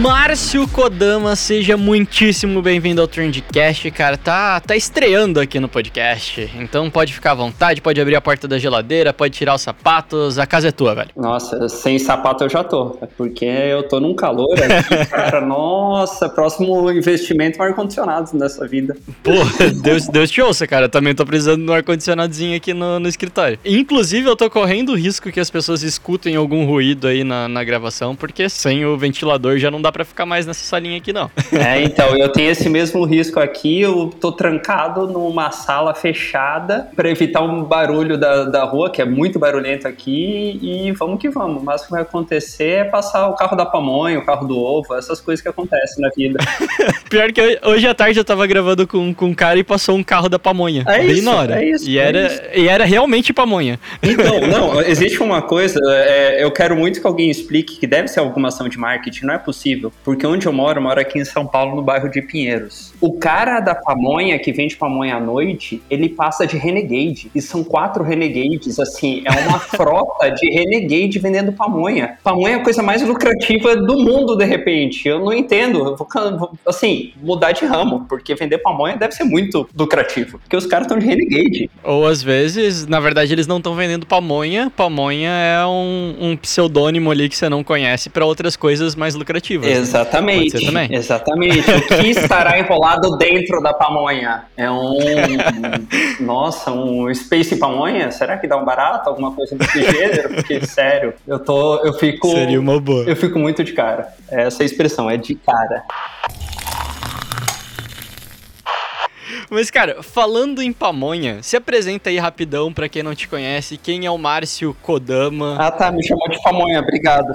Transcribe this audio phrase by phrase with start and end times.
[0.00, 4.16] Márcio Kodama, seja muitíssimo bem-vindo ao Trendcast, cara.
[4.16, 8.48] Tá, tá estreando aqui no podcast, então pode ficar à vontade, pode abrir a porta
[8.48, 11.10] da geladeira, pode tirar os sapatos, a casa é tua, velho.
[11.14, 15.42] Nossa, sem sapato eu já tô, porque eu tô num calor aqui, cara.
[15.42, 18.96] Nossa, próximo investimento ar-condicionado nessa vida.
[19.22, 19.32] Pô,
[19.82, 20.86] Deus, Deus te ouça, cara.
[20.86, 23.58] Eu também tô precisando de um ar-condicionadozinho aqui no, no escritório.
[23.66, 27.62] Inclusive, eu tô correndo o risco que as pessoas escutem algum ruído aí na, na
[27.62, 31.30] gravação, porque sem o ventilador já não dá para ficar mais nessa salinha aqui, não.
[31.60, 37.10] É, então, eu tenho esse mesmo risco aqui, eu tô trancado numa sala fechada para
[37.10, 41.60] evitar um barulho da, da rua, que é muito barulhento aqui, e vamos que vamos.
[41.60, 44.94] O máximo que vai acontecer é passar o carro da pamonha, o carro do ovo,
[44.94, 46.38] essas coisas que acontecem na vida.
[47.10, 50.02] Pior que hoje à tarde eu tava gravando com, com um cara e passou um
[50.02, 50.84] carro da pamonha.
[50.86, 51.62] É bem isso, na hora.
[51.62, 52.42] É isso, e, é era, isso.
[52.54, 53.78] e era realmente pamonha.
[54.02, 58.20] Então, não, existe uma coisa, é, eu quero muito que alguém explique que deve ser
[58.20, 61.24] alguma ação de marketing, não é possível, porque onde eu moro, eu moro aqui em
[61.24, 62.92] São Paulo, no bairro de Pinheiros.
[63.00, 67.64] O cara da pamonha, que vende pamonha à noite, ele passa de Renegade, e são
[67.64, 72.18] quatro Renegades, assim, é uma frota de Renegade vendendo pamonha.
[72.22, 76.08] Pamonha é a coisa mais lucrativa do mundo, de repente, eu não entendo, eu vou,
[76.38, 80.86] vou, assim, mudar de ramo, porque vender pamonha deve ser muito lucrativo, porque os caras
[80.86, 81.70] estão de Renegade.
[81.84, 87.10] Ou às vezes, na verdade, eles não estão vendendo pamonha, pamonha é um, um pseudônimo
[87.10, 89.69] ali que você não conhece para outras coisas mais lucrativas.
[89.72, 90.56] Exatamente.
[90.90, 91.70] Exatamente.
[91.70, 94.44] O que estará enrolado dentro da pamonha?
[94.56, 94.98] É um.
[96.20, 98.10] Nossa, um Space Pamonha?
[98.10, 99.08] Será que dá um barato?
[99.08, 100.34] Alguma coisa desse gênero?
[100.34, 101.76] Porque, sério, eu tô.
[101.78, 102.30] Eu fico.
[102.30, 103.04] Seria uma boa.
[103.04, 104.08] Eu fico muito de cara.
[104.28, 105.84] Essa é a expressão, é de cara.
[109.50, 113.76] Mas, cara, falando em pamonha, se apresenta aí rapidão pra quem não te conhece.
[113.76, 115.56] Quem é o Márcio Kodama?
[115.58, 117.34] Ah, tá, me chamou de pamonha, obrigado.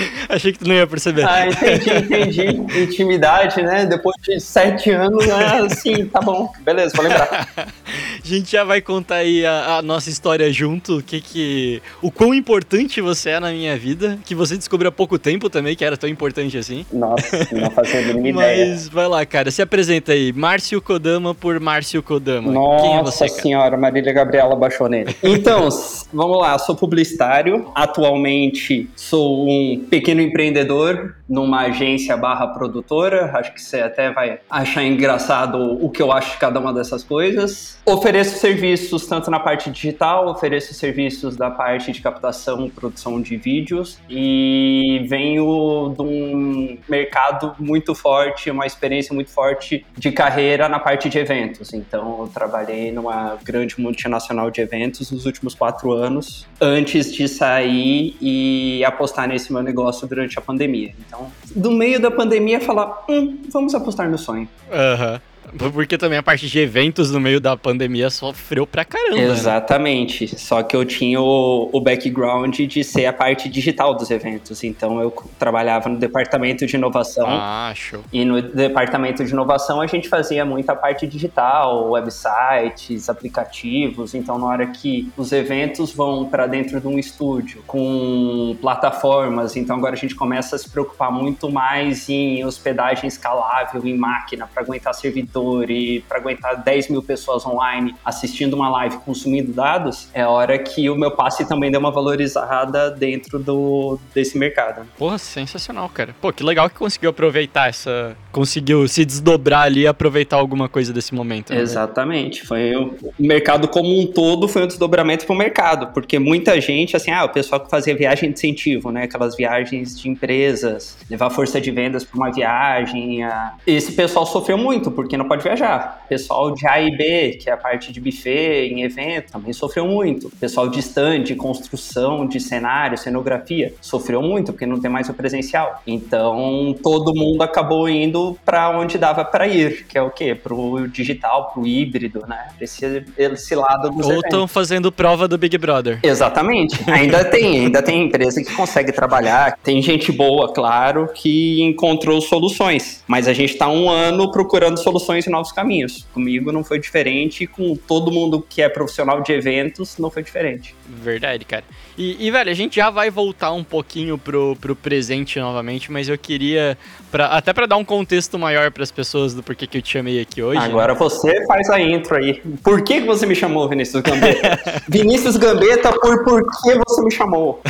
[0.28, 1.24] Achei que tu não ia perceber.
[1.26, 2.82] Ah, entendi, entendi.
[2.82, 3.86] Intimidade, né?
[3.86, 5.66] Depois de sete anos, né?
[5.66, 6.52] Assim, tá bom.
[6.60, 7.48] Beleza, vou lembrar.
[7.56, 11.80] A gente já vai contar aí a, a, nossa história junto, o que que...
[12.02, 15.76] O quão importante você é na minha vida, que você descobriu há pouco tempo também,
[15.76, 16.84] que era tão importante assim.
[16.92, 18.70] Nossa, não fazia a mínima ideia.
[18.70, 20.32] Mas vai lá, cara, se apresenta aí.
[20.32, 22.50] Márcio Kodama por Márcio Kodama.
[22.50, 23.42] Nossa Quem é você, cara?
[23.42, 25.14] senhora, Marília Gabriela baixou nele.
[25.22, 25.68] Então,
[26.12, 33.60] vamos lá, sou publicitário, atualmente sou um pequeno empreendedor numa agência barra produtora, acho que
[33.60, 37.78] você até vai achar engraçado o que eu acho de cada uma dessas coisas.
[37.84, 43.98] Ofereço serviços tanto na parte digital, ofereço serviços da parte de captação produção de vídeos
[44.08, 51.08] e venho de um mercado muito forte, uma experiência muito forte de carreira na parte
[51.08, 51.72] de eventos.
[51.72, 58.16] Então, eu trabalhei numa grande multinacional de eventos nos últimos quatro anos, antes de sair
[58.20, 59.60] e apostar nesse meu
[60.06, 60.94] durante a pandemia.
[61.06, 64.48] Então, do meio da pandemia, falar, hum, vamos apostar no sonho.
[64.70, 65.12] Aham.
[65.12, 65.35] Uhum.
[65.72, 69.16] Porque também a parte de eventos no meio da pandemia sofreu pra caramba.
[69.16, 69.24] Né?
[69.24, 70.24] Exatamente.
[70.24, 70.38] Né?
[70.38, 74.64] Só que eu tinha o, o, background de ser a parte digital dos eventos.
[74.64, 77.26] Então eu trabalhava no departamento de inovação.
[77.28, 78.02] Ah, show.
[78.12, 84.14] E no departamento de inovação a gente fazia muita parte digital, websites, aplicativos.
[84.14, 89.76] Então na hora que os eventos vão para dentro de um estúdio com plataformas, então
[89.76, 94.62] agora a gente começa a se preocupar muito mais em hospedagem escalável, em máquina, para
[94.62, 95.35] aguentar servidor
[95.70, 100.88] e para aguentar 10 mil pessoas online assistindo uma live consumindo dados, é hora que
[100.90, 104.86] o meu passe também deu uma valorizada dentro do, desse mercado.
[104.98, 106.14] Porra, sensacional, cara.
[106.20, 108.16] Pô, que legal que conseguiu aproveitar essa.
[108.32, 111.52] Conseguiu se desdobrar ali e aproveitar alguma coisa desse momento.
[111.52, 111.60] Né?
[111.60, 112.44] Exatamente.
[112.46, 116.60] Foi o, o mercado como um todo foi um desdobramento para o mercado, porque muita
[116.60, 119.04] gente, assim, ah, o pessoal que fazia viagem de incentivo, né?
[119.04, 123.22] Aquelas viagens de empresas, levar força de vendas para uma viagem.
[123.24, 123.54] A...
[123.66, 126.04] Esse pessoal sofreu muito, porque não pode viajar.
[126.08, 129.86] Pessoal de A e B, que é a parte de buffet em evento, também sofreu
[129.86, 130.30] muito.
[130.40, 135.82] Pessoal de stand, construção de cenário, cenografia, sofreu muito porque não tem mais o presencial.
[135.86, 140.34] Então todo mundo acabou indo para onde dava para ir, que é o quê?
[140.34, 142.48] Pro digital, pro híbrido, né?
[142.60, 146.00] Esse, esse lado dos Ou estão fazendo prova do Big Brother.
[146.02, 146.78] Exatamente.
[146.90, 149.58] Ainda tem, ainda tem empresa que consegue trabalhar.
[149.62, 153.02] Tem gente boa, claro, que encontrou soluções.
[153.06, 156.06] Mas a gente está um ano procurando soluções e novos caminhos.
[156.12, 160.74] Comigo não foi diferente, com todo mundo que é profissional de eventos não foi diferente.
[160.86, 161.64] Verdade, cara.
[161.96, 166.08] E, e velho, a gente já vai voltar um pouquinho pro, pro presente novamente, mas
[166.08, 166.76] eu queria,
[167.10, 169.92] pra, até para dar um contexto maior para as pessoas do porquê que eu te
[169.92, 170.60] chamei aqui hoje.
[170.60, 170.98] Agora né?
[170.98, 172.40] você faz a intro aí.
[172.62, 174.82] Por que, que você me chamou, Vinícius Gambetta?
[174.88, 177.62] Vinícius Gambetta, por por que você me chamou?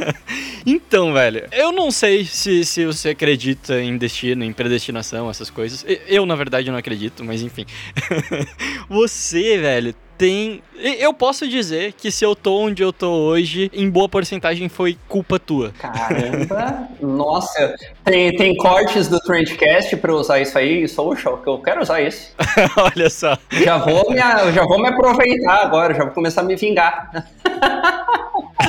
[0.66, 5.84] então, velho, eu não sei se, se você acredita em destino, em predestinação, essas coisas.
[6.06, 7.66] Eu, na verdade, não acredito, mas enfim.
[8.88, 10.62] você, velho, tem.
[10.76, 14.98] Eu posso dizer que se eu tô onde eu tô hoje, em boa porcentagem foi
[15.08, 15.72] culpa tua.
[15.78, 16.88] Caramba!
[17.00, 17.74] Nossa,
[18.10, 22.34] tem, tem cortes do Trendcast pra usar isso aí, social, que eu quero usar isso.
[22.76, 23.38] Olha só.
[23.50, 27.10] Já vou, me, já vou me aproveitar agora, já vou começar a me vingar.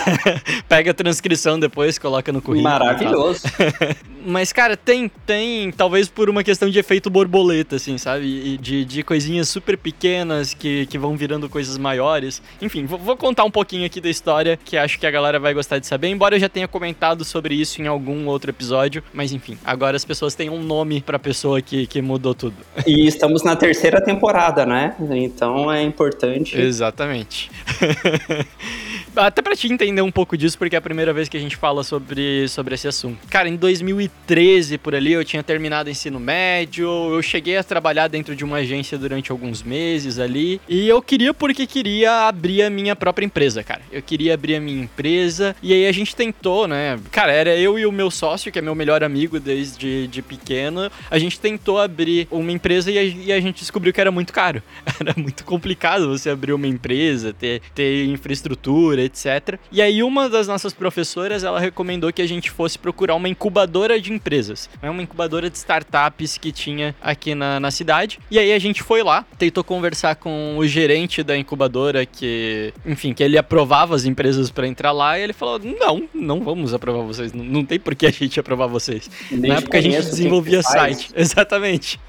[0.68, 2.72] Pega a transcrição depois, coloca no currículo.
[2.72, 3.44] Maravilhoso.
[4.26, 8.26] Mas, cara, tem, tem, talvez por uma questão de efeito borboleta, assim, sabe?
[8.26, 12.42] E de, de coisinhas super pequenas que, que vão virando coisas maiores.
[12.62, 15.54] Enfim, vou, vou, contar um pouquinho aqui da história, que acho que a galera vai
[15.54, 19.04] gostar de saber, embora eu já tenha comentado sobre isso em algum outro episódio.
[19.12, 22.56] Mas, enfim, agora as pessoas têm um nome pra pessoa que, que mudou tudo.
[22.86, 24.96] E estamos na terceira temporada, né?
[25.12, 26.60] Então é importante.
[26.60, 27.52] Exatamente.
[29.16, 31.56] Até pra te entender um pouco disso, porque é a primeira vez que a gente
[31.56, 33.20] fala sobre, sobre esse assunto.
[33.30, 38.36] Cara, em 2013, por ali, eu tinha terminado ensino médio, eu cheguei a trabalhar dentro
[38.36, 42.96] de uma agência durante alguns meses ali, e eu queria porque queria abrir a minha
[42.96, 43.82] própria empresa, cara.
[43.92, 46.98] Eu queria abrir a minha empresa, e aí a gente tentou, né?
[47.12, 50.90] Cara, era eu e o meu sócio, que é meu melhor amigo desde de pequeno,
[51.10, 54.32] a gente tentou abrir uma empresa e a, e a gente descobriu que era muito
[54.32, 54.62] caro.
[55.02, 59.60] Era muito complicado você abrir uma empresa, ter, ter infraestrutura, etc.
[59.72, 64.00] E aí uma das nossas professoras, ela recomendou que a gente fosse procurar uma incubadora
[64.00, 64.90] de empresas, né?
[64.90, 68.20] uma incubadora de startups que tinha aqui na, na cidade.
[68.30, 73.14] E aí a gente foi lá, tentou conversar com o gerente da incubadora que, enfim,
[73.14, 77.04] que ele aprovava as empresas para entrar lá e ele falou: "Não, não vamos aprovar
[77.04, 79.10] vocês, não, não tem por que a gente aprovar vocês".
[79.32, 81.12] Nem na época a gente desenvolvia site.
[81.16, 82.00] Exatamente.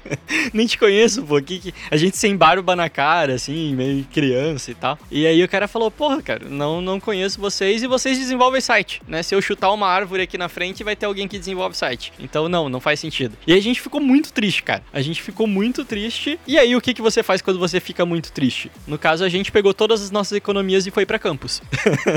[0.53, 4.71] Nem te conheço, pô, que, que a gente sem barba na cara assim, meio criança
[4.71, 4.97] e tal.
[5.11, 9.01] E aí o cara falou: "Porra, cara, não não conheço vocês e vocês desenvolvem site,
[9.07, 9.23] né?
[9.23, 12.11] Se eu chutar uma árvore aqui na frente, vai ter alguém que desenvolve site.
[12.19, 13.35] Então, não, não faz sentido.
[13.47, 14.83] E a gente ficou muito triste, cara.
[14.91, 16.39] A gente ficou muito triste.
[16.45, 18.71] E aí, o que, que você faz quando você fica muito triste?
[18.85, 21.61] No caso, a gente pegou todas as nossas economias e foi para campus.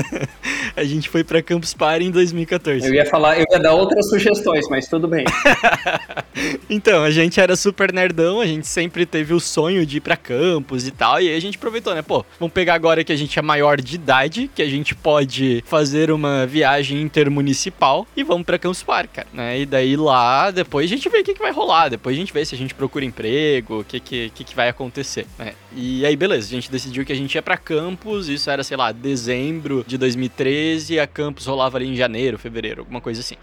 [0.75, 2.85] a gente foi para Campus Party em 2014.
[2.85, 5.25] Eu ia falar, eu ia dar outras sugestões, mas tudo bem.
[6.69, 10.17] então, a gente era super nerdão, a gente sempre teve o sonho de ir pra
[10.17, 12.01] campus e tal, e aí a gente aproveitou, né?
[12.01, 15.63] Pô, vamos pegar agora que a gente é maior de idade, que a gente pode
[15.67, 19.59] fazer uma viagem intermunicipal e vamos pra Campus Party, né?
[19.59, 22.33] E daí lá, depois a gente vê o que, que vai rolar, depois a gente
[22.33, 25.53] vê se a gente procura emprego, o que, que, que, que vai acontecer, né?
[25.75, 28.75] E aí, beleza, a gente decidiu que a gente ia pra campus, isso era, sei
[28.75, 33.35] lá, dezembro de 2013, e a campus rolava ali em janeiro, fevereiro, alguma coisa assim.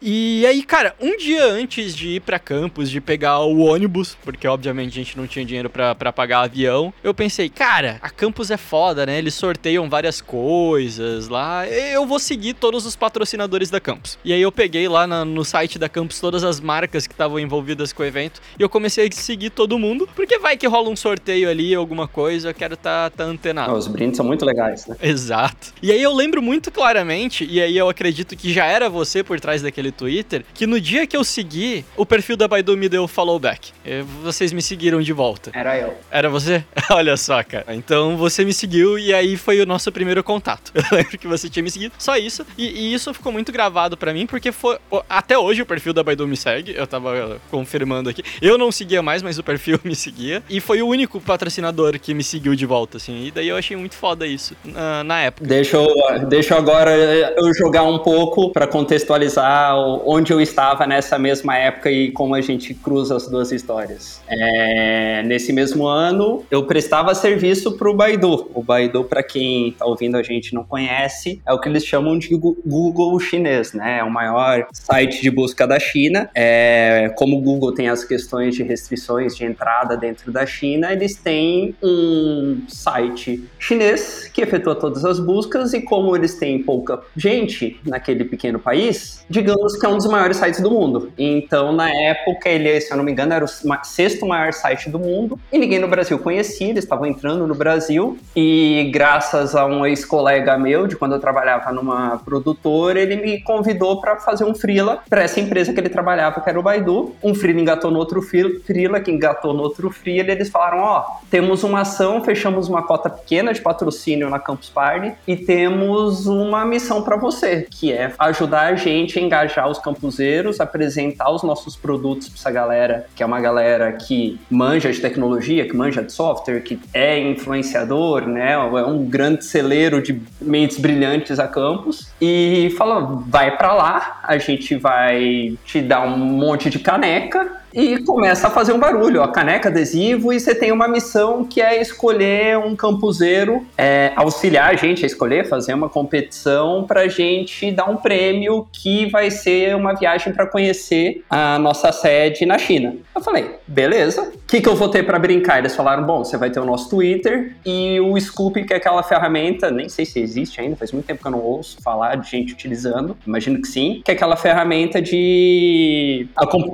[0.00, 4.46] E aí, cara, um dia antes de ir pra campus, de pegar o ônibus, porque
[4.46, 8.50] obviamente a gente não tinha dinheiro pra, pra pagar avião, eu pensei, cara, a campus
[8.50, 9.18] é foda, né?
[9.18, 11.66] Eles sorteiam várias coisas lá.
[11.66, 14.18] Eu vou seguir todos os patrocinadores da campus.
[14.24, 17.38] E aí eu peguei lá na, no site da campus todas as marcas que estavam
[17.38, 20.88] envolvidas com o evento e eu comecei a seguir todo mundo, porque vai que rola
[20.88, 23.72] um sorteio ali, alguma coisa, eu quero tá, tá antenado.
[23.72, 24.96] Os brindes são muito legais, né?
[25.02, 25.72] Exato.
[25.82, 29.40] E aí eu lembro muito claramente, e aí eu acredito que já era você por
[29.40, 33.06] trás daquele Twitter, que no dia que eu segui, o perfil da Baidu me deu
[33.08, 33.72] follow back.
[33.84, 35.50] E vocês me seguiram de volta.
[35.54, 35.94] Era eu.
[36.10, 36.64] Era você?
[36.90, 37.74] Olha só, cara.
[37.74, 40.72] Então você me seguiu e aí foi o nosso primeiro contato.
[40.78, 42.46] Eu lembro que você tinha me seguido, só isso.
[42.56, 44.78] E, e isso ficou muito gravado para mim, porque foi.
[45.08, 48.22] Até hoje o perfil da Baidu me segue, eu tava confirmando aqui.
[48.40, 50.42] Eu não seguia mais, mas o perfil me seguia.
[50.48, 53.26] E foi o único patrocinador que me seguiu de volta, assim.
[53.26, 55.46] E daí eu achei muito foda isso na, na época.
[55.46, 55.88] Deixa eu,
[56.28, 56.90] deixa eu agora
[57.36, 62.40] eu jogar um pouco para contextualizar onde eu estava nessa mesma época e como a
[62.40, 64.20] gente cruza as duas histórias.
[64.28, 68.50] É, nesse mesmo ano, eu prestava serviço para o Baidu.
[68.54, 72.18] O Baidu, para quem está ouvindo a gente não conhece, é o que eles chamam
[72.18, 73.98] de Google chinês, né?
[73.98, 76.30] É o maior site de busca da China.
[76.34, 81.16] É, como o Google tem as questões de restrições de entrada dentro da China, eles
[81.16, 87.78] têm um site chinês que efetua todas as buscas e como eles têm pouca gente
[87.84, 91.12] naquele pequeno país, digamos que é um dos maiores sites do mundo.
[91.18, 93.48] Então, na época, ele, se eu não me engano, era o
[93.82, 98.18] sexto maior site do mundo e ninguém no Brasil conhecia, eles estavam entrando no Brasil
[98.34, 104.00] e graças a um ex-colega meu, de quando eu trabalhava numa produtora, ele me convidou
[104.00, 107.14] para fazer um freela para essa empresa que ele trabalhava, que era o Baidu.
[107.22, 111.00] Um freela engatou no outro freela, que engatou no outro freela, e eles falaram, ó,
[111.00, 116.26] oh, temos uma ação, fechamos uma cota pequena de patrocínio na Campus Party e temos
[116.26, 121.42] uma missão para você, que é ajudar a gente a engajar os campuseiros, apresentar os
[121.42, 126.02] nossos produtos para essa galera, que é uma galera que manja de tecnologia, que manja
[126.02, 128.52] de software, que é influenciador, né?
[128.52, 132.12] É um grande celeiro de mentes brilhantes a campus.
[132.20, 138.02] E falou: vai para lá, a gente vai te dar um monte de caneca e
[138.02, 141.80] começa a fazer um barulho, a caneca adesivo, e você tem uma missão que é
[141.80, 147.70] escolher um campuseiro, é, auxiliar a gente a escolher, fazer uma competição para a gente
[147.70, 152.96] dar um prêmio que vai ser uma viagem para conhecer a nossa sede na China.
[153.14, 154.22] Eu falei, beleza.
[154.22, 155.58] O que, que eu vou ter para brincar?
[155.58, 159.02] Eles falaram, bom, você vai ter o nosso Twitter e o Scoop, que é aquela
[159.02, 162.30] ferramenta, nem sei se existe ainda, faz muito tempo que eu não ouço falar de
[162.30, 166.26] gente utilizando, imagino que sim, que é aquela ferramenta de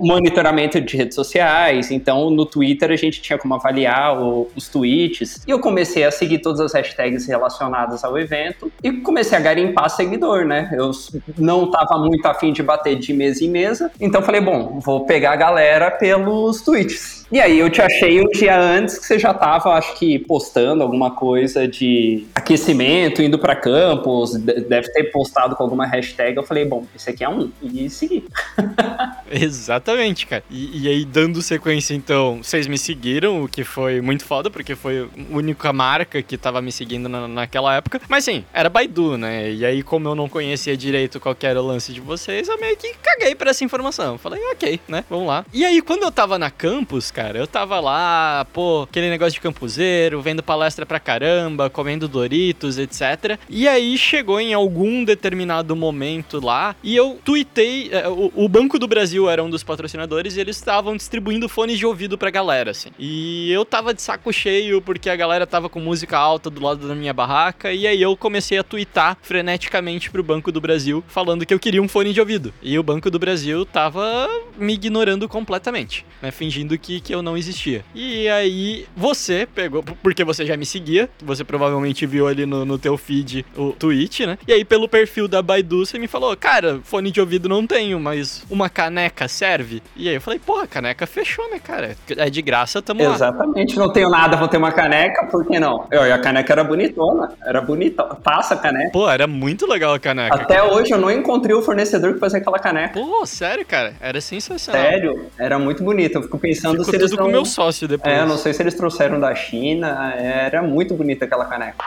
[0.03, 1.91] monitoramento de redes sociais.
[1.91, 5.43] Então, no Twitter a gente tinha como avaliar o, os tweets.
[5.47, 9.91] E eu comecei a seguir todas as hashtags relacionadas ao evento e comecei a garimpar
[9.91, 10.71] seguidor, né?
[10.73, 10.91] Eu
[11.39, 13.91] não estava muito afim de bater de mesa em mesa.
[14.01, 17.24] Então falei, bom, vou pegar a galera pelos tweets.
[17.33, 20.83] E aí eu te achei um dia antes que você já tava, acho que, postando
[20.83, 26.37] alguma coisa de aquecimento, indo para campos, deve ter postado com alguma hashtag.
[26.37, 27.51] Eu falei, bom, esse aqui é um.
[27.63, 28.25] E segui.
[29.31, 30.45] Exatamente, cara.
[30.51, 34.75] E, e, aí, dando sequência, então, vocês me seguiram, o que foi muito foda, porque
[34.75, 38.01] foi a única marca que tava me seguindo na, naquela época.
[38.09, 39.51] Mas sim, era Baidu, né?
[39.51, 42.77] E aí, como eu não conhecia direito qual era o lance de vocês, eu meio
[42.77, 44.19] que caguei pra essa informação.
[44.19, 45.05] Falei, ok, né?
[45.09, 45.45] Vamos lá.
[45.53, 49.41] E aí, quando eu tava na campus, cara, eu tava lá, pô, aquele negócio de
[49.41, 53.39] campuseiro, vendo palestra pra caramba, comendo Doritos, etc.
[53.49, 57.89] E aí chegou em algum determinado momento lá e eu tuitei.
[57.93, 61.79] É, o, o Banco do Brasil era um dos patrocinadores e eles estavam distribuindo fones
[61.79, 62.91] de ouvido pra galera, assim.
[62.99, 66.89] E eu tava de saco cheio porque a galera tava com música alta do lado
[66.89, 71.47] da minha barraca e aí eu comecei a tuitar freneticamente pro Banco do Brasil falando
[71.47, 72.53] que eu queria um fone de ouvido.
[72.61, 74.29] E o Banco do Brasil tava
[74.59, 76.33] me ignorando completamente, né?
[76.33, 77.85] Fingindo que que eu não existia.
[77.95, 82.79] E aí você pegou, porque você já me seguia, você provavelmente viu ali no, no
[82.79, 84.39] teu feed o tweet, né?
[84.49, 88.01] E aí pelo perfil da Baidu você me falou, cara, fone de ouvido não tenho,
[88.01, 89.83] mas uma caneca serve?
[89.95, 91.97] E aí eu falei, porra, caneca fechou, né, cara?
[92.17, 93.15] É de graça, tamo lá.
[93.15, 95.87] Exatamente, não tenho nada, vou ter uma caneca, por que não?
[95.91, 98.91] Eu, e a caneca era bonitona, era bonita, passa a caneca.
[98.93, 100.35] Pô, era muito legal a caneca.
[100.35, 102.95] Até hoje eu não encontrei o fornecedor que fazia aquela caneca.
[102.95, 103.95] Pô, sério, cara?
[104.01, 104.83] Era sensacional.
[104.83, 105.27] Sério?
[105.39, 106.17] Era muito bonito.
[106.17, 107.25] Eu fico pensando Ficou se tudo não...
[107.25, 108.15] com meu sócio depois.
[108.15, 110.15] É, eu não sei se eles trouxeram da China.
[110.17, 111.85] Era muito bonita aquela caneca.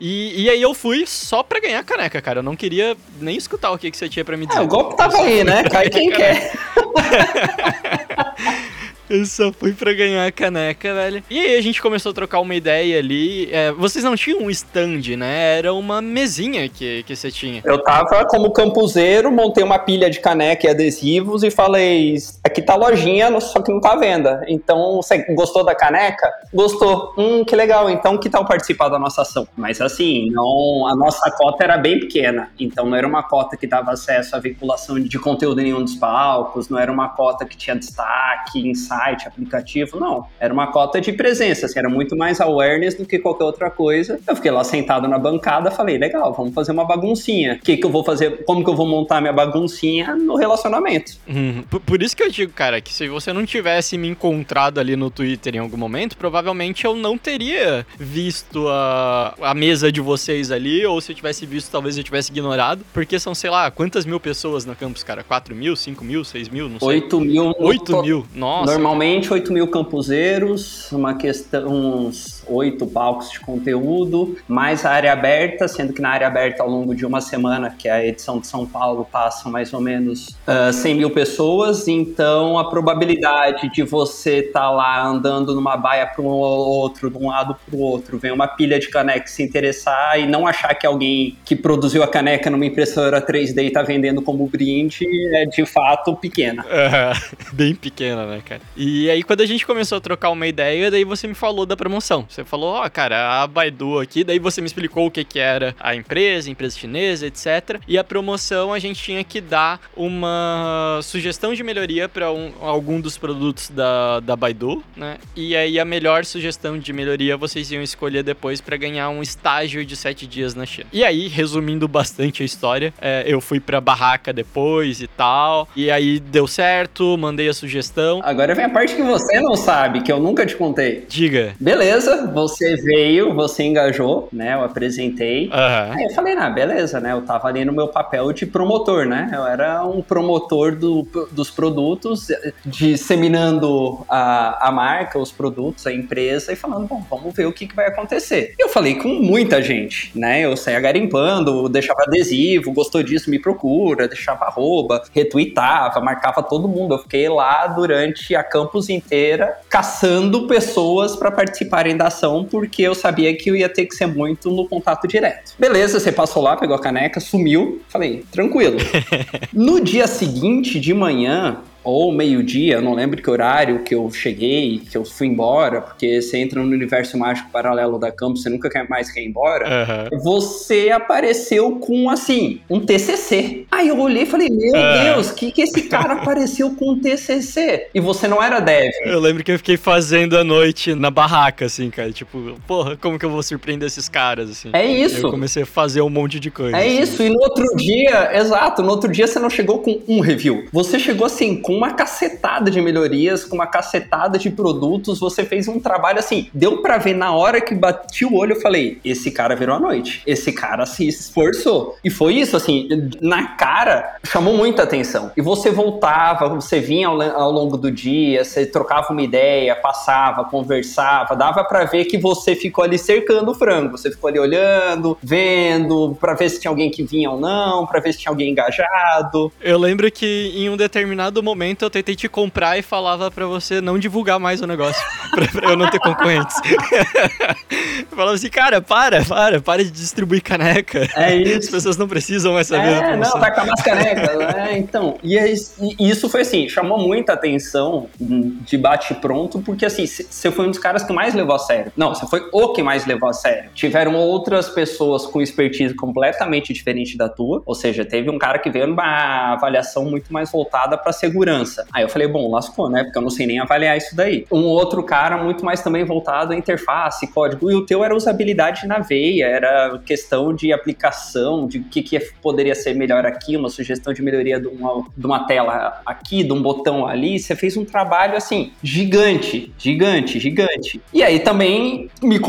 [0.00, 2.40] E, e aí eu fui só pra ganhar a caneca, cara.
[2.40, 4.60] Eu não queria nem escutar o que, que você tinha pra me dizer.
[4.60, 5.64] É, o golpe tava aí, né?
[5.64, 6.52] Cai quem quer.
[9.08, 11.22] Eu só fui pra ganhar a caneca, velho.
[11.30, 13.48] E aí a gente começou a trocar uma ideia ali.
[13.52, 15.58] É, vocês não tinham um stand, né?
[15.58, 17.62] Era uma mesinha que, que você tinha.
[17.64, 22.72] Eu tava como campuseiro, montei uma pilha de caneca e adesivos e falei: aqui tá
[22.72, 24.44] a lojinha, só que não tá à venda.
[24.48, 26.28] Então, você gostou da caneca?
[26.52, 27.14] Gostou.
[27.16, 27.88] Hum, que legal.
[27.88, 29.46] Então, que tal participar da nossa ação?
[29.56, 32.50] Mas assim, não, a nossa cota era bem pequena.
[32.58, 35.94] Então, não era uma cota que dava acesso à vinculação de conteúdo em nenhum dos
[35.94, 40.26] palcos, não era uma cota que tinha destaque, insight site, aplicativo, não.
[40.40, 44.18] Era uma cota de presença, assim, era muito mais awareness do que qualquer outra coisa.
[44.26, 47.54] Eu fiquei lá sentado na bancada, falei, legal, vamos fazer uma baguncinha.
[47.54, 51.12] O que que eu vou fazer, como que eu vou montar minha baguncinha no relacionamento?
[51.28, 51.62] Uhum.
[51.68, 54.96] Por, por isso que eu digo, cara, que se você não tivesse me encontrado ali
[54.96, 60.50] no Twitter em algum momento, provavelmente eu não teria visto a, a mesa de vocês
[60.50, 64.06] ali, ou se eu tivesse visto, talvez eu tivesse ignorado, porque são, sei lá, quantas
[64.06, 65.22] mil pessoas na campus, cara?
[65.22, 66.88] 4 mil, 5 mil, 6 mil, não sei.
[66.88, 67.54] 8 mil.
[67.58, 68.72] 8 mil, nossa.
[68.86, 75.68] Normalmente 8 mil campuseiros, uma questão, uns 8 palcos de conteúdo, mais a área aberta,
[75.68, 78.46] sendo que na área aberta ao longo de uma semana, que é a edição de
[78.46, 84.38] São Paulo, passam mais ou menos uh, 100 mil pessoas, então a probabilidade de você
[84.38, 88.18] estar tá lá andando numa baia para um outro, de um lado para o outro,
[88.18, 92.08] vem uma pilha de caneca se interessar e não achar que alguém que produziu a
[92.08, 96.64] caneca numa impressora 3D e está vendendo como brinde é de fato pequena.
[96.64, 97.36] Uhum.
[97.52, 98.60] Bem pequena, né, cara?
[98.76, 101.76] E aí, quando a gente começou a trocar uma ideia, daí você me falou da
[101.76, 102.24] promoção.
[102.36, 105.38] Você falou, ó, oh, cara, a Baidu aqui, daí você me explicou o que que
[105.38, 107.80] era a empresa, empresa chinesa, etc.
[107.88, 113.00] E a promoção a gente tinha que dar uma sugestão de melhoria para um, algum
[113.00, 115.16] dos produtos da, da Baidu, né?
[115.34, 119.82] E aí a melhor sugestão de melhoria vocês iam escolher depois para ganhar um estágio
[119.82, 120.90] de sete dias na China.
[120.92, 125.66] E aí, resumindo bastante a história, é, eu fui pra barraca depois e tal.
[125.74, 128.20] E aí deu certo, mandei a sugestão.
[128.22, 131.06] Agora vem a parte que você não sabe, que eu nunca te contei.
[131.08, 131.54] Diga.
[131.58, 134.54] Beleza, você veio, você engajou, né?
[134.54, 135.46] Eu apresentei.
[135.46, 135.92] Uhum.
[135.92, 137.12] Aí eu falei, ah, beleza, né?
[137.12, 139.30] Eu tava ali no meu papel de promotor, né?
[139.32, 142.28] Eu era um promotor do, dos produtos,
[142.64, 147.66] disseminando a, a marca, os produtos, a empresa e falando, bom, vamos ver o que,
[147.66, 148.54] que vai acontecer.
[148.58, 150.40] Eu falei com muita gente, né?
[150.40, 156.94] Eu saía garimpando, deixava adesivo, gostou disso, me procura, deixava arroba, retweetava, marcava todo mundo.
[156.94, 162.10] Eu fiquei lá durante a campus inteira caçando pessoas para participarem da
[162.44, 165.52] porque eu sabia que eu ia ter que ser muito no contato direto.
[165.58, 167.82] Beleza, você passou lá, pegou a caneca, sumiu.
[167.88, 168.76] Falei, tranquilo.
[169.52, 174.98] no dia seguinte de manhã, ou meio-dia, não lembro que horário que eu cheguei, que
[174.98, 178.88] eu fui embora, porque você entra no universo mágico paralelo da campus, você nunca quer
[178.88, 180.10] mais quer ir embora.
[180.12, 180.18] Uhum.
[180.18, 183.66] Você apareceu com, assim, um TCC.
[183.70, 185.02] Aí eu olhei e falei, meu uhum.
[185.04, 187.86] Deus, que que esse cara apareceu com um TCC?
[187.94, 188.90] E você não era dev.
[189.04, 192.10] Eu lembro que eu fiquei fazendo a noite na barraca, assim, cara.
[192.10, 194.70] Tipo, porra, como que eu vou surpreender esses caras, assim?
[194.72, 195.24] É isso.
[195.24, 196.76] Eu comecei a fazer um monte de coisa.
[196.76, 197.00] É assim.
[197.00, 197.22] isso.
[197.22, 200.64] E no outro dia, exato, no outro dia você não chegou com um review.
[200.72, 205.68] Você chegou, assim, com uma cacetada de melhorias, com uma cacetada de produtos, você fez
[205.68, 209.30] um trabalho assim, deu para ver na hora que bati o olho, eu falei, esse
[209.30, 211.96] cara virou a noite, esse cara se esforçou.
[212.04, 212.88] E foi isso, assim,
[213.20, 215.30] na cara, chamou muita atenção.
[215.36, 220.44] E você voltava, você vinha ao, ao longo do dia, você trocava uma ideia, passava,
[220.44, 225.18] conversava, dava para ver que você ficou ali cercando o frango, você ficou ali olhando,
[225.22, 228.50] vendo, para ver se tinha alguém que vinha ou não, para ver se tinha alguém
[228.50, 229.52] engajado.
[229.60, 233.80] Eu lembro que em um determinado momento eu tentei te comprar e falava para você
[233.80, 236.56] não divulgar mais o negócio, pra, pra eu não ter concorrentes.
[236.64, 241.08] eu falava assim, cara, para, para, para de distribuir caneca.
[241.16, 241.66] É isso.
[241.66, 242.92] As pessoas não precisam mais saber.
[242.92, 244.28] É, não, vai acabar as canecas.
[244.54, 245.18] é, então.
[245.22, 250.66] E, é, e, isso foi assim, chamou muita atenção de bate-pronto, porque assim, você foi
[250.66, 251.92] um dos caras que mais levou a sério.
[251.96, 253.70] Não, você foi o que mais levou a sério.
[253.74, 258.70] Tiveram outras pessoas com expertise completamente diferente da tua, ou seja, teve um cara que
[258.70, 261.86] veio numa avaliação muito mais voltada para segurança segurança.
[261.92, 263.04] Aí eu falei, bom, lascou, né?
[263.04, 264.44] Porque eu não sei nem avaliar isso daí.
[264.50, 267.70] Um outro cara muito mais também voltado à interface, código.
[267.70, 272.18] E o teu era usabilidade na veia, era questão de aplicação, de o que, que
[272.42, 276.52] poderia ser melhor aqui, uma sugestão de melhoria de uma, de uma tela aqui, de
[276.52, 277.38] um botão ali.
[277.38, 281.00] Você fez um trabalho assim, gigante, gigante, gigante.
[281.12, 282.40] E aí também me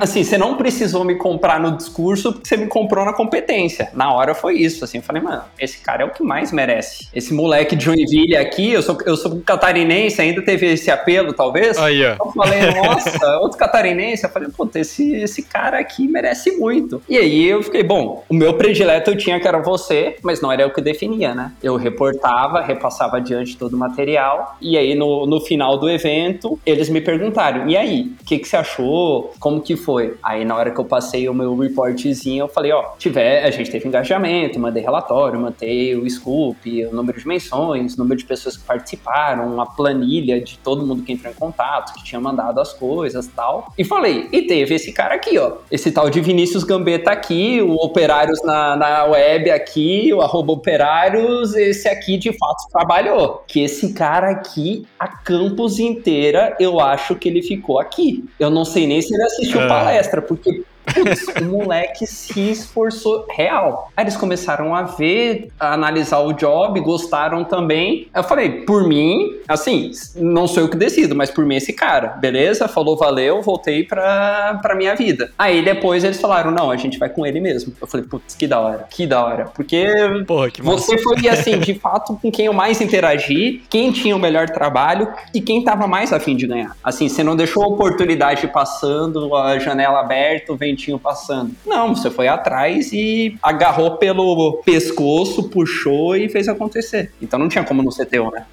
[0.00, 3.90] assim, você não precisou me comprar no discurso porque você me comprou na competência.
[3.94, 7.08] Na hora foi isso, assim, eu falei, mano, esse cara é o que mais merece.
[7.14, 11.78] Esse moleque de Joinville aqui, eu sou, eu sou catarinense, ainda teve esse apelo, talvez.
[11.78, 12.16] Aí, ó.
[12.24, 14.24] Eu falei, nossa, outro catarinense.
[14.24, 17.02] Eu falei, puta, esse, esse cara aqui merece muito.
[17.08, 20.50] E aí eu fiquei, bom, o meu predileto eu tinha que era você, mas não
[20.50, 21.52] era eu que definia, né?
[21.62, 26.88] Eu reportava, repassava adiante todo o material, e aí no, no final do evento, eles
[26.88, 29.32] me perguntaram, e aí, o que, que você achou?
[29.38, 30.14] Como que foi?
[30.22, 33.70] Aí na hora que eu passei o meu reportzinho, eu falei, ó, tiver, a gente
[33.70, 38.56] teve engajamento, mandei relatório, mandei o scoop, o número de menções, o número de pessoas
[38.56, 42.72] que participaram, uma planilha de todo mundo que entrou em contato, que tinha mandado as
[42.72, 43.72] coisas tal.
[43.76, 47.74] E falei, e teve esse cara aqui, ó, esse tal de Vinícius Gambetta aqui, o
[47.74, 53.42] Operários na, na web aqui, o arroba Operários, esse aqui de fato trabalhou.
[53.48, 58.24] Que esse cara aqui, a campus inteira, eu acho que ele ficou aqui.
[58.38, 59.66] Eu não sei nem se ele assistiu é.
[59.66, 60.62] palestra, porque
[60.94, 63.90] Putz, o moleque se esforçou real.
[63.96, 68.08] Aí eles começaram a ver, a analisar o job, gostaram também.
[68.14, 72.08] Eu falei, por mim, assim, não sou eu que decido, mas por mim esse cara,
[72.08, 72.68] beleza?
[72.68, 75.32] Falou, valeu, voltei pra, pra minha vida.
[75.38, 77.72] Aí depois eles falaram, não, a gente vai com ele mesmo.
[77.80, 79.44] Eu falei, putz, que da hora, que da hora.
[79.54, 79.86] Porque
[80.26, 84.18] Porra, que você foi, assim, de fato, com quem eu mais interagi, quem tinha o
[84.18, 86.76] melhor trabalho e quem tava mais afim de ganhar.
[86.82, 91.54] Assim, você não deixou a oportunidade passando, a janela aberta, vem ventinho passando.
[91.66, 97.12] Não, você foi atrás e agarrou pelo pescoço, puxou e fez acontecer.
[97.20, 98.46] Então não tinha como não ser teu, né?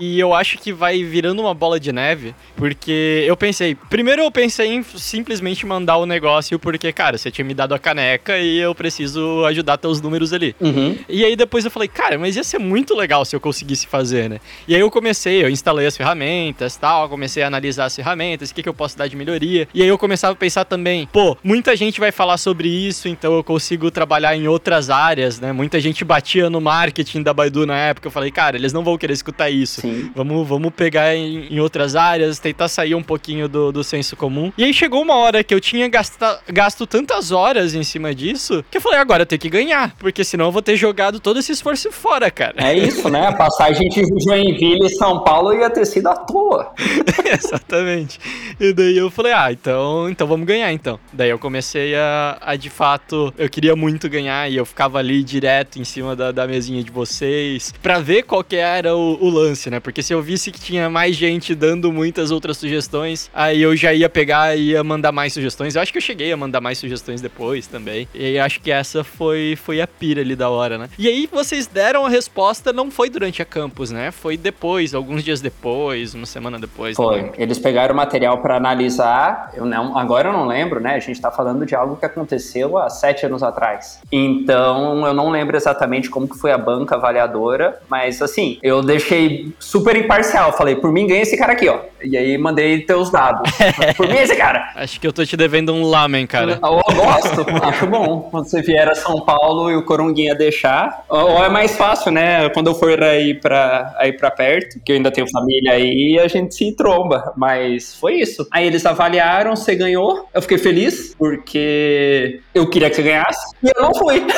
[0.00, 4.30] E eu acho que vai virando uma bola de neve, porque eu pensei, primeiro eu
[4.30, 8.58] pensei em simplesmente mandar o negócio, porque, cara, você tinha me dado a caneca e
[8.58, 10.54] eu preciso ajudar teus números ali.
[10.60, 10.96] Uhum.
[11.08, 14.30] E aí depois eu falei, cara, mas ia ser muito legal se eu conseguisse fazer,
[14.30, 14.40] né?
[14.66, 18.54] E aí eu comecei, eu instalei as ferramentas tal, comecei a analisar as ferramentas, o
[18.54, 19.68] que, que eu posso dar de melhoria.
[19.74, 23.34] E aí eu começava a pensar também, pô, muita gente vai falar sobre isso, então
[23.34, 25.52] eu consigo trabalhar em outras áreas, né?
[25.52, 28.96] Muita gente batia no marketing da Baidu na época, eu falei, cara, eles não vão
[28.96, 29.80] querer escutar isso.
[29.80, 29.87] Sim.
[30.14, 34.52] Vamos, vamos pegar em, em, outras áreas, tentar sair um pouquinho do, do senso comum.
[34.56, 38.64] E aí chegou uma hora que eu tinha gasta, gasto tantas horas em cima disso
[38.70, 41.38] que eu falei, agora eu tenho que ganhar, porque senão eu vou ter jogado todo
[41.38, 42.54] esse esforço fora, cara.
[42.56, 43.26] É isso, né?
[43.26, 46.72] A passagem de Joinville e São Paulo ia ter sido à toa.
[47.24, 48.18] Exatamente.
[48.60, 50.98] E daí eu falei, ah, então, então vamos ganhar então.
[51.12, 55.22] Daí eu comecei a, a de fato, eu queria muito ganhar e eu ficava ali
[55.22, 59.30] direto em cima da, da mesinha de vocês para ver qual que era o, o
[59.30, 59.77] lance, né?
[59.80, 63.92] Porque se eu visse que tinha mais gente dando muitas outras sugestões, aí eu já
[63.92, 65.74] ia pegar e ia mandar mais sugestões.
[65.74, 68.08] Eu acho que eu cheguei a mandar mais sugestões depois também.
[68.14, 70.88] E acho que essa foi, foi a pira ali da hora, né?
[70.98, 74.10] E aí vocês deram a resposta, não foi durante a campus, né?
[74.10, 76.96] Foi depois, alguns dias depois, uma semana depois.
[76.96, 77.30] Foi.
[77.36, 79.52] Eles pegaram o material para analisar.
[79.54, 80.94] Eu não, agora eu não lembro, né?
[80.94, 84.00] A gente tá falando de algo que aconteceu há sete anos atrás.
[84.10, 89.52] Então eu não lembro exatamente como que foi a banca avaliadora, mas assim, eu deixei
[89.68, 90.56] super imparcial.
[90.56, 91.80] Falei, por mim ganha esse cara aqui, ó.
[92.02, 93.50] E aí mandei teus dados.
[93.96, 94.72] por mim esse cara.
[94.74, 96.58] Acho que eu tô te devendo um lamen, cara.
[96.62, 98.28] Eu, eu gosto, acho bom.
[98.30, 101.04] Quando você vier a São Paulo e o Coronguinha deixar.
[101.08, 102.48] Ou é mais fácil, né?
[102.50, 106.28] Quando eu for aí pra, aí pra perto, que eu ainda tenho família aí, a
[106.28, 107.34] gente se tromba.
[107.36, 108.48] Mas foi isso.
[108.50, 110.26] Aí eles avaliaram, você ganhou.
[110.32, 113.54] Eu fiquei feliz, porque eu queria que você ganhasse.
[113.62, 114.24] E eu não fui.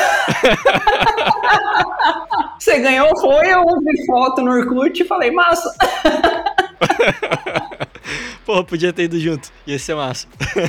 [2.59, 5.71] você ganhou, foi, eu vi foto no Orkut e falei, massa.
[8.45, 9.49] Pô, podia ter ido junto.
[9.67, 10.27] Ia ser massa.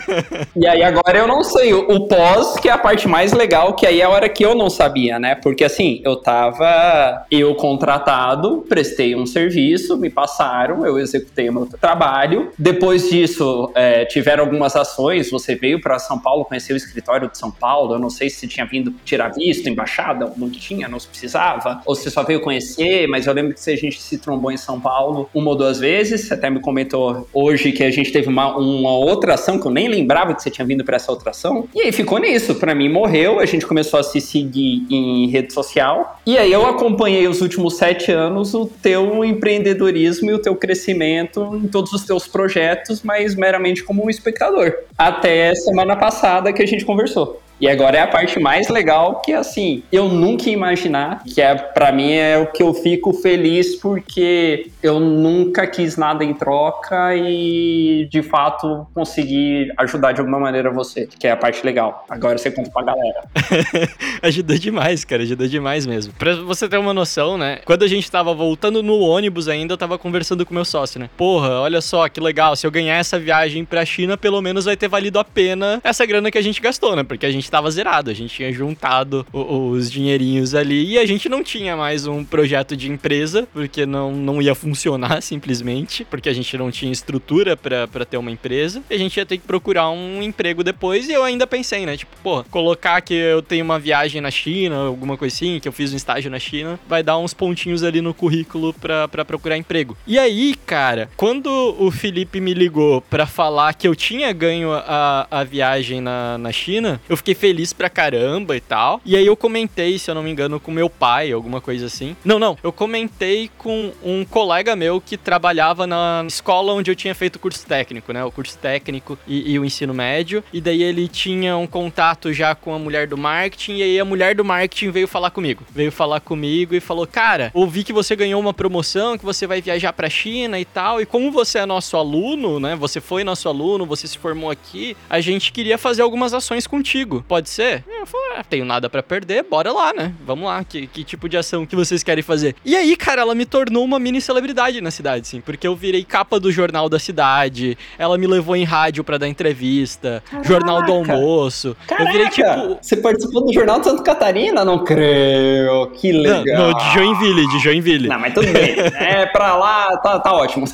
[0.55, 1.73] e aí agora eu não sei.
[1.73, 4.55] O pós, que é a parte mais legal, que aí é a hora que eu
[4.55, 5.35] não sabia, né?
[5.35, 7.25] Porque assim, eu tava.
[7.31, 12.53] Eu contratado, prestei um serviço, me passaram, eu executei o meu trabalho.
[12.59, 15.31] Depois disso, é, tiveram algumas ações.
[15.31, 17.95] Você veio para São Paulo, conhecer o escritório de São Paulo.
[17.95, 21.81] Eu não sei se tinha vindo tirar visto, embaixada, não tinha, não se precisava.
[21.87, 24.79] Ou se só veio conhecer, mas eu lembro que a gente se trombou em São
[24.79, 26.02] Paulo uma ou duas vezes.
[26.05, 29.71] Você até me comentou hoje que a gente teve uma, uma outra ação que eu
[29.71, 31.69] nem lembrava que você tinha vindo para essa outra ação.
[31.75, 32.55] E aí ficou nisso.
[32.55, 33.41] Para mim, morreu.
[33.41, 36.21] A gente começou a se seguir em rede social.
[36.27, 41.61] E aí eu acompanhei os últimos sete anos o teu empreendedorismo e o teu crescimento
[41.63, 44.75] em todos os teus projetos, mas meramente como um espectador.
[44.97, 47.42] Até semana passada que a gente conversou.
[47.63, 51.55] E agora é a parte mais legal que assim, eu nunca ia imaginar, que é
[51.55, 57.15] para mim é o que eu fico feliz porque eu nunca quis nada em troca
[57.15, 62.05] e de fato consegui ajudar de alguma maneira você, que é a parte legal.
[62.11, 63.23] Agora você conta pra galera.
[64.23, 66.13] ajudou demais, cara, ajudou demais mesmo.
[66.15, 67.61] Pra você ter uma noção, né?
[67.65, 71.09] Quando a gente tava voltando no ônibus ainda, eu tava conversando com meu sócio, né?
[71.17, 74.77] Porra, olha só que legal, se eu ganhar essa viagem pra China, pelo menos vai
[74.77, 77.05] ter valido a pena essa grana que a gente gastou, né?
[77.05, 81.29] Porque a gente tava zerado, a gente tinha juntado os dinheirinhos ali e a gente
[81.29, 86.33] não tinha mais um projeto de empresa, porque não, não ia funcionar simplesmente, porque a
[86.33, 89.91] gente não tinha estrutura para ter uma empresa, e a gente ia ter que procurar
[89.91, 91.95] um emprego depois, e eu ainda pensei, né?
[91.95, 95.73] Tipo, pô, colocar que eu tenho uma viagem na China, alguma coisa assim, que eu
[95.73, 99.95] fiz um estágio na China, vai dar uns pontinhos ali no currículo para procurar emprego.
[100.07, 105.27] E aí, cara, quando o Felipe me ligou para falar que eu tinha ganho a,
[105.31, 109.01] a viagem na, na China, eu fiquei feliz pra caramba e tal.
[109.05, 112.17] E aí eu comentei, se eu não me engano, com meu pai, alguma coisa assim.
[112.25, 117.17] Não, não, eu comentei com um colega meu que trabalhava na escola onde eu tinha
[117.17, 118.25] feito o curso técnico, né?
[118.25, 120.45] O curso técnico e, e o ensino médio.
[120.53, 123.79] E daí ele tinha um contato já com a mulher do marketing.
[123.79, 125.65] E aí a mulher do marketing veio falar comigo.
[125.75, 129.61] Veio falar comigo e falou: Cara, ouvi que você ganhou uma promoção, que você vai
[129.61, 131.01] viajar pra China e tal.
[131.01, 132.77] E como você é nosso aluno, né?
[132.77, 134.97] Você foi nosso aluno, você se formou aqui.
[135.11, 137.25] A gente queria fazer algumas ações contigo.
[137.33, 137.83] Pode ser?
[137.89, 140.13] Eu falei: ah, tenho nada para perder, bora lá, né?
[140.27, 140.63] Vamos lá.
[140.63, 142.55] Que, que tipo de ação que vocês querem fazer?
[142.63, 145.41] E aí, cara, ela me tornou uma mini celebridade na cidade, assim.
[145.41, 147.79] Porque eu virei capa do jornal da cidade.
[147.97, 150.23] Ela me levou em rádio para dar entrevista.
[150.29, 150.47] Caraca.
[150.47, 151.75] Jornal do almoço.
[151.87, 152.07] Caraca.
[152.07, 152.79] Eu virei tipo.
[152.83, 154.63] Você participou do Jornal de Santa Catarina?
[154.63, 155.87] Não creio.
[155.93, 156.45] Que legal.
[156.45, 158.09] Não, não de Joinville, de Joinville.
[158.09, 158.77] Não, mas tudo bem.
[159.01, 160.67] é, pra lá tá, tá ótimo.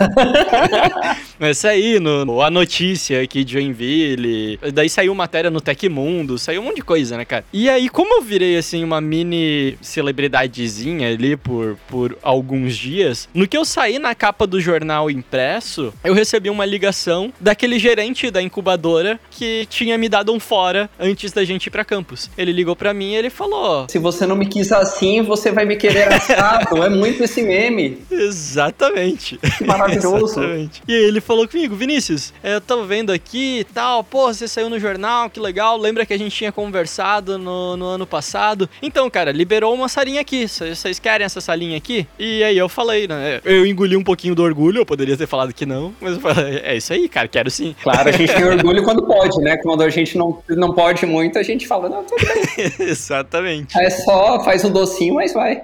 [1.38, 4.58] mas aí, no, no, a notícia aqui de Joinville.
[4.72, 7.44] Daí saiu matéria no Tecmundo, saiu um monte de coisa, né, cara?
[7.52, 13.46] E aí, como eu virei, assim, uma mini celebridadezinha ali por, por alguns dias, no
[13.46, 18.42] que eu saí na capa do jornal impresso, eu recebi uma ligação daquele gerente da
[18.42, 22.30] incubadora que tinha me dado um fora antes da gente ir pra campus.
[22.36, 25.64] Ele ligou pra mim e ele falou: Se você não me quis assim, você vai
[25.64, 26.82] me querer assado.
[26.82, 27.98] é muito esse meme.
[28.10, 29.38] Exatamente.
[29.64, 30.40] Maravilhoso.
[30.40, 30.82] Exatamente.
[30.86, 34.70] E aí ele falou comigo: Vinícius, eu tava vendo aqui e tal, pô, você saiu
[34.70, 35.76] no jornal, que legal.
[35.76, 38.68] Lembra que a gente tinha conversado no, no ano passado?
[38.82, 40.46] Então, cara, liberou uma salinha aqui.
[40.46, 42.06] Vocês querem essa salinha aqui?
[42.18, 43.40] E aí eu falei, né?
[43.44, 46.60] Eu engoli um pouquinho do orgulho, eu poderia ter falado que não, mas eu falei,
[46.62, 47.74] é isso aí, cara, quero sim.
[47.82, 49.56] Claro, a gente tem orgulho quando pode, né?
[49.58, 52.72] Quando a gente não, não pode muito, a gente fala, não, tudo bem.
[52.88, 53.78] Exatamente.
[53.78, 55.62] É só, faz um docinho, mas vai.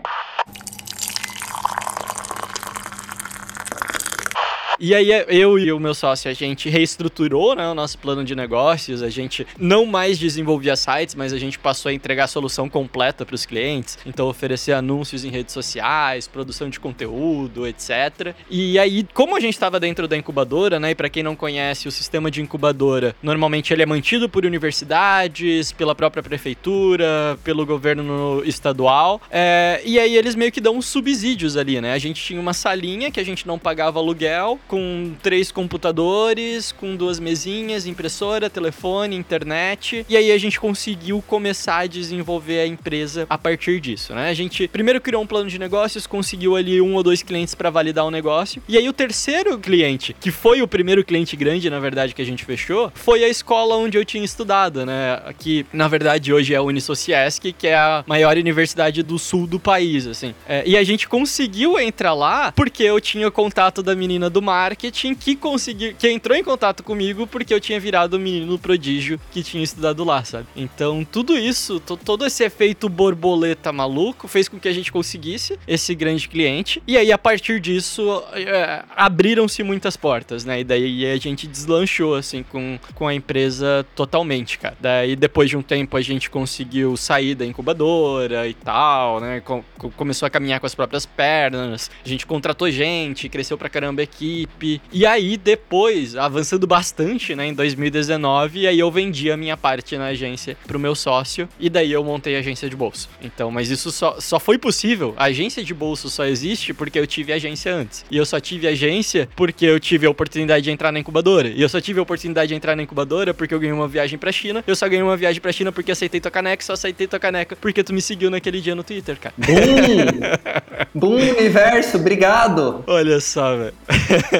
[4.78, 8.34] E aí eu e o meu sócio, a gente reestruturou né, o nosso plano de
[8.34, 12.68] negócios, a gente não mais desenvolvia sites, mas a gente passou a entregar a solução
[12.68, 13.98] completa para os clientes.
[14.04, 18.34] Então oferecer anúncios em redes sociais, produção de conteúdo, etc.
[18.50, 20.90] E aí, como a gente estava dentro da incubadora, né?
[20.90, 25.70] E para quem não conhece, o sistema de incubadora, normalmente ele é mantido por universidades,
[25.72, 29.20] pela própria prefeitura, pelo governo estadual.
[29.30, 31.92] É, e aí eles meio que dão uns subsídios ali, né?
[31.92, 36.96] A gente tinha uma salinha que a gente não pagava aluguel com três computadores, com
[36.96, 40.04] duas mesinhas, impressora, telefone, internet.
[40.08, 44.30] E aí a gente conseguiu começar a desenvolver a empresa a partir disso, né?
[44.30, 47.70] A gente primeiro criou um plano de negócios, conseguiu ali um ou dois clientes para
[47.70, 48.62] validar o negócio.
[48.68, 52.26] E aí o terceiro cliente, que foi o primeiro cliente grande, na verdade, que a
[52.26, 55.20] gente fechou, foi a escola onde eu tinha estudado, né?
[55.38, 59.58] Que na verdade hoje é a Unisociesc, que é a maior universidade do sul do
[59.58, 60.34] país, assim.
[60.48, 64.53] É, e a gente conseguiu entrar lá porque eu tinha contato da menina do mar
[64.54, 69.20] marketing que conseguiu, que entrou em contato comigo porque eu tinha virado o menino prodígio
[69.32, 70.46] que tinha estudado lá, sabe?
[70.54, 75.92] Então, tudo isso, todo esse efeito borboleta maluco fez com que a gente conseguisse esse
[75.94, 76.80] grande cliente.
[76.86, 80.60] E aí, a partir disso, é, abriram-se muitas portas, né?
[80.60, 84.76] E daí a gente deslanchou, assim, com, com a empresa totalmente, cara.
[84.80, 89.40] Daí, depois de um tempo, a gente conseguiu sair da incubadora e tal, né?
[89.40, 89.64] Com,
[89.96, 91.90] começou a caminhar com as próprias pernas.
[92.04, 94.80] A gente contratou gente, cresceu pra caramba aqui equipe.
[94.92, 100.06] E aí, depois, avançando bastante, né, em 2019, aí eu vendi a minha parte na
[100.06, 103.08] agência pro meu sócio e daí eu montei a agência de bolso.
[103.20, 105.14] Então, mas isso só, só foi possível.
[105.16, 108.04] A agência de bolso só existe porque eu tive agência antes.
[108.10, 111.48] E eu só tive agência porque eu tive a oportunidade de entrar na incubadora.
[111.48, 114.18] E eu só tive a oportunidade de entrar na incubadora porque eu ganhei uma viagem
[114.18, 114.62] pra China.
[114.66, 117.56] Eu só ganhei uma viagem pra China porque aceitei tua caneca, só aceitei tua caneca
[117.56, 119.34] porque tu me seguiu naquele dia no Twitter, cara.
[119.38, 120.94] Boom!
[120.94, 122.84] Boom, universo, obrigado!
[122.86, 123.74] Olha só, velho.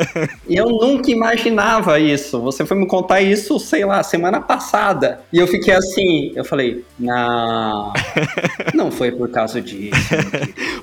[0.48, 2.40] e eu nunca imaginava isso.
[2.40, 5.20] Você foi me contar isso, sei lá, semana passada.
[5.32, 7.92] E eu fiquei assim, eu falei, não,
[8.74, 9.96] não foi por causa disso.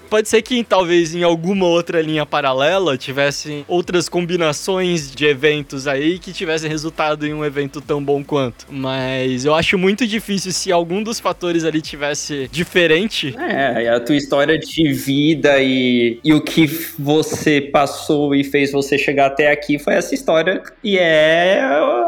[0.10, 6.20] Pode ser que talvez em alguma outra linha paralela tivessem outras combinações de eventos aí
[6.20, 8.66] que tivessem resultado em um evento tão bom quanto.
[8.70, 13.34] Mas eu acho muito difícil se algum dos fatores ali tivesse diferente.
[13.38, 18.98] É, a tua história de vida e, e o que você passou e fez você
[19.02, 20.62] chegar até aqui foi essa história.
[20.84, 21.62] E é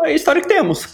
[0.03, 0.87] a história que temos.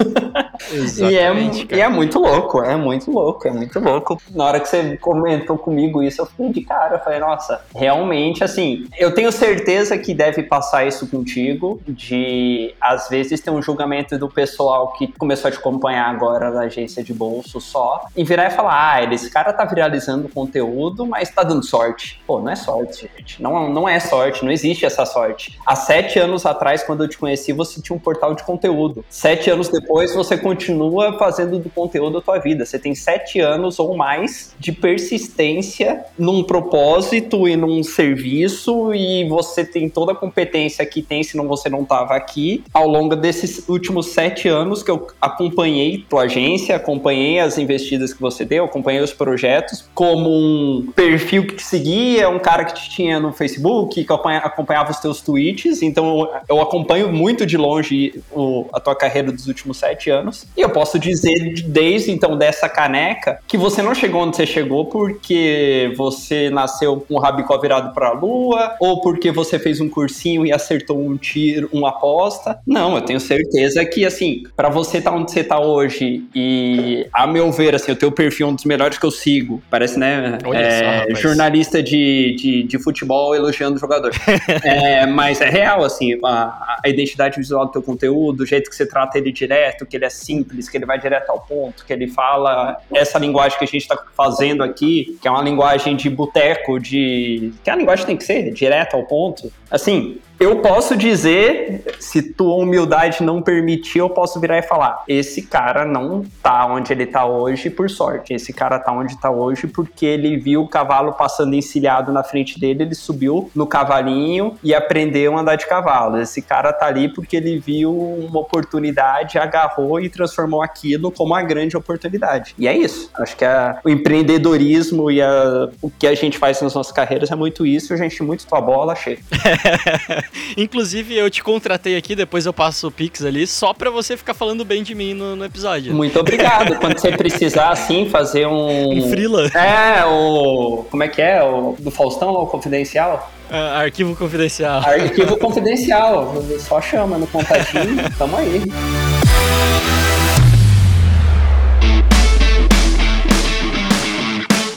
[0.72, 1.68] Exatamente.
[1.72, 4.22] e, é, e é muito louco, é muito louco, é muito louco.
[4.32, 6.96] Na hora que você comentou comigo isso, eu fiquei de cara.
[6.96, 13.10] Eu falei, nossa, realmente, assim, eu tenho certeza que deve passar isso contigo, de às
[13.10, 17.14] vezes ter um julgamento do pessoal que começou a te acompanhar agora na agência de
[17.14, 21.64] bolso só, e virar e falar, ah, esse cara tá viralizando conteúdo, mas tá dando
[21.64, 22.22] sorte.
[22.26, 23.42] Pô, não é sorte, gente.
[23.42, 25.60] Não, não é sorte, não existe essa sorte.
[25.66, 29.04] Há sete anos atrás, quando eu te conheci, você tinha um portal de conteúdo.
[29.10, 32.64] Sete anos depois, você continua fazendo do conteúdo a tua vida.
[32.64, 39.66] Você tem sete anos ou mais de persistência num propósito e num serviço e você
[39.66, 42.64] tem toda a competência que tem, senão você não tava aqui.
[42.72, 48.22] Ao longo desses últimos sete anos que eu acompanhei tua agência, acompanhei as investidas que
[48.22, 52.92] você deu, acompanhei os projetos, como um perfil que te seguia, um cara que te
[52.92, 58.66] tinha no Facebook, que acompanhava os teus tweets, então eu acompanho muito de longe o,
[58.74, 60.46] a tua carreira dos últimos sete anos.
[60.56, 64.86] E eu posso dizer, desde então, dessa caneca, que você não chegou onde você chegou
[64.86, 69.90] porque você nasceu com o rabicó virado para a lua, ou porque você fez um
[69.90, 72.60] cursinho e acertou um tiro, uma aposta.
[72.66, 77.08] Não, eu tenho certeza que, assim, para você estar tá onde você tá hoje e,
[77.14, 79.62] a meu ver, assim, o teu perfil é um dos melhores que eu sigo.
[79.70, 80.38] Parece, né?
[80.54, 84.12] É, só, jornalista de, de, de, futebol elogiando o jogador.
[84.64, 88.76] é, mas é real, assim, a, a identidade visual do teu conteúdo, o jeito que
[88.76, 91.94] você trata ele direto, que ele é simples, que ele vai direto ao ponto, que
[91.94, 96.10] ele fala essa linguagem que a gente está fazendo aqui, que é uma linguagem de
[96.10, 97.54] boteco, de.
[97.64, 99.52] que a linguagem tem que ser direto ao ponto.
[99.70, 105.42] Assim, eu posso dizer, se tua humildade não permitir, eu posso virar e falar: esse
[105.42, 108.34] cara não tá onde ele tá hoje por sorte.
[108.34, 112.58] Esse cara tá onde tá hoje porque ele viu o cavalo passando encilhado na frente
[112.58, 116.20] dele, ele subiu no cavalinho e aprendeu a andar de cavalo.
[116.22, 121.44] Esse cara tá ali porque ele viu uma oportunidade, agarrou e transformou aquilo como uma
[121.44, 122.56] grande oportunidade.
[122.58, 123.10] E é isso.
[123.16, 127.30] Acho que a, o empreendedorismo e a, o que a gente faz nas nossas carreiras
[127.30, 127.94] é muito isso.
[127.94, 129.20] A gente muito tua bola, cheia.
[130.58, 134.34] Inclusive, eu te contratei aqui, depois eu passo o Pix ali, só pra você ficar
[134.34, 135.94] falando bem de mim no, no episódio.
[135.94, 136.76] Muito obrigado.
[136.80, 138.80] Quando você precisar, assim, fazer um.
[139.00, 139.48] Um frila.
[139.56, 140.86] É, o.
[140.90, 141.44] Como é que é?
[141.44, 143.32] O do Faustão, o confidencial?
[143.50, 144.82] Uh, arquivo confidencial.
[144.82, 146.36] Arquivo confidencial.
[146.60, 148.62] Só chama no contatinho, tamo aí.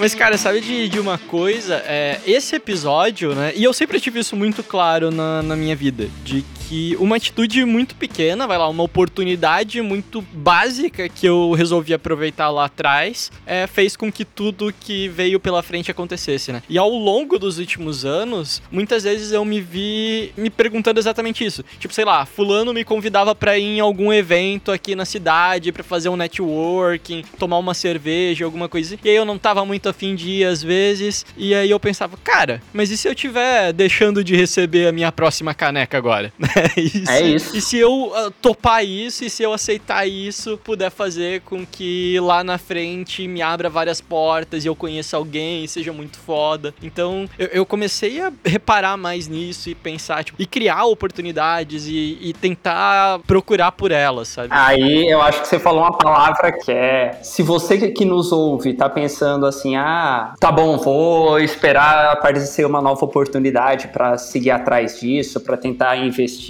[0.02, 1.76] Mas, cara, sabe de, de uma coisa?
[1.86, 3.52] É, esse episódio, né?
[3.54, 6.08] E eu sempre tive isso muito claro na, na minha vida.
[6.24, 11.92] De que uma atitude muito pequena, vai lá, uma oportunidade muito básica que eu resolvi
[11.92, 16.62] aproveitar lá atrás, é, fez com que tudo que veio pela frente acontecesse, né?
[16.70, 21.62] E ao longo dos últimos anos, muitas vezes eu me vi me perguntando exatamente isso.
[21.78, 25.84] Tipo, sei lá, fulano me convidava para ir em algum evento aqui na cidade para
[25.84, 28.98] fazer um networking, tomar uma cerveja, alguma coisa.
[29.04, 31.26] E aí eu não tava muito afim de ir às vezes.
[31.36, 35.12] E aí eu pensava, cara, mas e se eu tiver deixando de receber a minha
[35.12, 36.32] próxima caneca agora?
[36.76, 37.56] e é isso.
[37.56, 42.18] E se eu uh, topar isso e se eu aceitar isso, puder fazer com que
[42.20, 46.74] lá na frente me abra várias portas e eu conheça alguém e seja muito foda.
[46.82, 52.18] Então eu, eu comecei a reparar mais nisso e pensar, tipo, e criar oportunidades e,
[52.20, 54.48] e tentar procurar por elas, sabe?
[54.50, 58.74] Aí eu acho que você falou uma palavra que é: se você que nos ouve
[58.74, 65.00] tá pensando assim, ah, tá bom, vou esperar aparecer uma nova oportunidade para seguir atrás
[65.00, 66.41] disso, para tentar investir.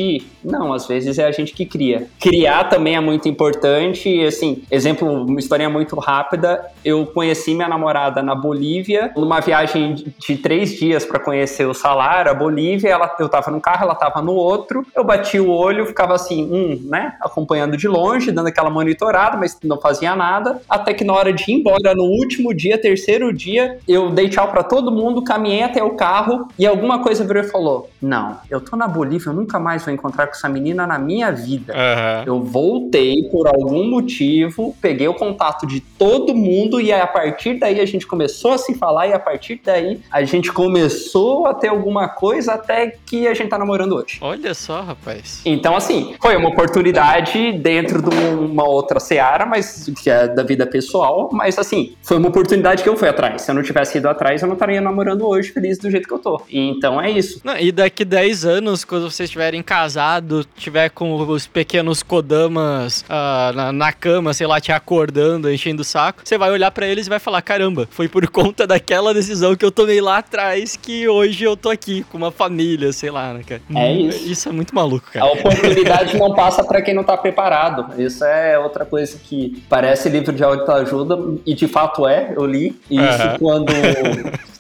[0.45, 2.09] Não, às vezes é a gente que cria.
[2.21, 4.25] Criar também é muito importante.
[4.25, 6.65] Assim, exemplo, uma história muito rápida.
[6.85, 12.31] Eu conheci minha namorada na Bolívia, numa viagem de três dias para conhecer o salário,
[12.31, 12.91] a Bolívia.
[12.91, 14.85] Ela, eu tava num carro, ela tava no outro.
[14.95, 17.15] Eu bati o olho, ficava assim, hum, né?
[17.21, 20.61] Acompanhando de longe, dando aquela monitorada, mas não fazia nada.
[20.69, 24.49] Até que na hora de ir embora, no último dia, terceiro dia, eu dei tchau
[24.49, 28.61] para todo mundo, caminhei até o carro e alguma coisa virou e falou: Não, eu
[28.61, 31.75] tô na Bolívia, eu nunca mais mais vou encontrar com essa menina na minha vida.
[31.75, 32.25] Aham.
[32.27, 37.81] Eu voltei por algum motivo, peguei o contato de todo mundo e a partir daí
[37.81, 41.69] a gente começou a se falar e a partir daí a gente começou a ter
[41.69, 44.19] alguma coisa até que a gente tá namorando hoje.
[44.21, 45.41] Olha só, rapaz.
[45.45, 50.67] Então, assim, foi uma oportunidade dentro de uma outra seara, mas que é da vida
[50.67, 53.43] pessoal, mas assim, foi uma oportunidade que eu fui atrás.
[53.43, 56.15] Se eu não tivesse ido atrás, eu não estaria namorando hoje feliz do jeito que
[56.15, 56.41] eu tô.
[56.49, 57.41] E, então é isso.
[57.45, 63.53] Não, e daqui 10 anos, quando vocês estiverem casados, tiver com os pequenos Kodamas ah,
[63.55, 67.07] na, na cama, sei lá, te acordando, enchendo o saco, você vai olhar pra eles
[67.07, 71.09] e vai falar: caramba, foi por conta daquela decisão que eu tomei lá atrás que
[71.09, 73.63] hoje eu tô aqui com uma família, sei lá, né, cara?
[73.75, 74.29] É isso.
[74.29, 75.33] Isso é muito maluco, A cara.
[75.33, 77.99] oportunidade não passa para quem não tá preparado.
[77.99, 82.35] Isso é outra coisa que parece livro de autoajuda e de fato é.
[82.37, 83.39] Eu li isso Aham.
[83.39, 83.73] quando,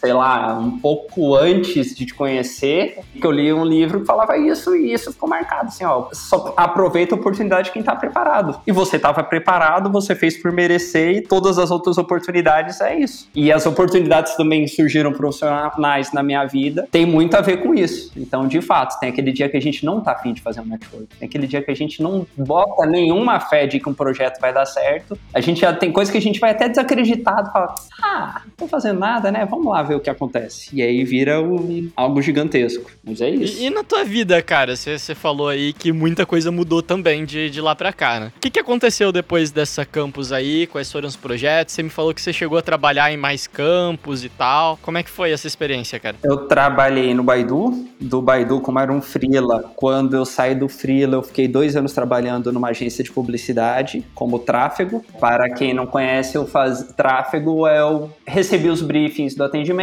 [0.02, 4.36] sei lá, um pouco antes de te conhecer, que eu li um livro que falava
[4.36, 8.60] isso e isso ficou marcado assim, ó, só aproveita a oportunidade quem tá preparado.
[8.66, 13.28] E você tava preparado, você fez por merecer e todas as outras oportunidades é isso.
[13.32, 18.10] E as oportunidades também surgiram profissionais na minha vida, tem muito a ver com isso.
[18.16, 20.66] Então, de fato, tem aquele dia que a gente não tá afim de fazer um
[20.66, 24.40] network, tem aquele dia que a gente não bota nenhuma fé de que um projeto
[24.40, 25.16] vai dar certo.
[25.32, 27.72] A gente já tem coisa que a gente vai até desacreditado, fala,
[28.02, 29.46] ah, não tô fazendo nada, né?
[29.48, 30.68] Vamos lá ver o que acontece.
[30.72, 32.90] E aí vira o- algo gigantesco.
[33.04, 33.60] Mas é isso.
[33.60, 37.50] E, e na tua vida, cara, você falou aí que muita coisa mudou também de,
[37.50, 38.32] de lá pra cá, né?
[38.36, 40.66] O que, que aconteceu depois dessa campus aí?
[40.66, 41.74] Quais foram os projetos?
[41.74, 44.78] Você me falou que você chegou a trabalhar em mais campos e tal.
[44.82, 46.16] Como é que foi essa experiência, cara?
[46.22, 49.72] Eu trabalhei no Baidu, do Baidu como era um freela.
[49.76, 54.38] Quando eu saí do freela, eu fiquei dois anos trabalhando numa agência de publicidade como
[54.38, 55.04] tráfego.
[55.20, 59.81] Para quem não conhece, eu faz tráfego, eu recebia os briefings do atendimento,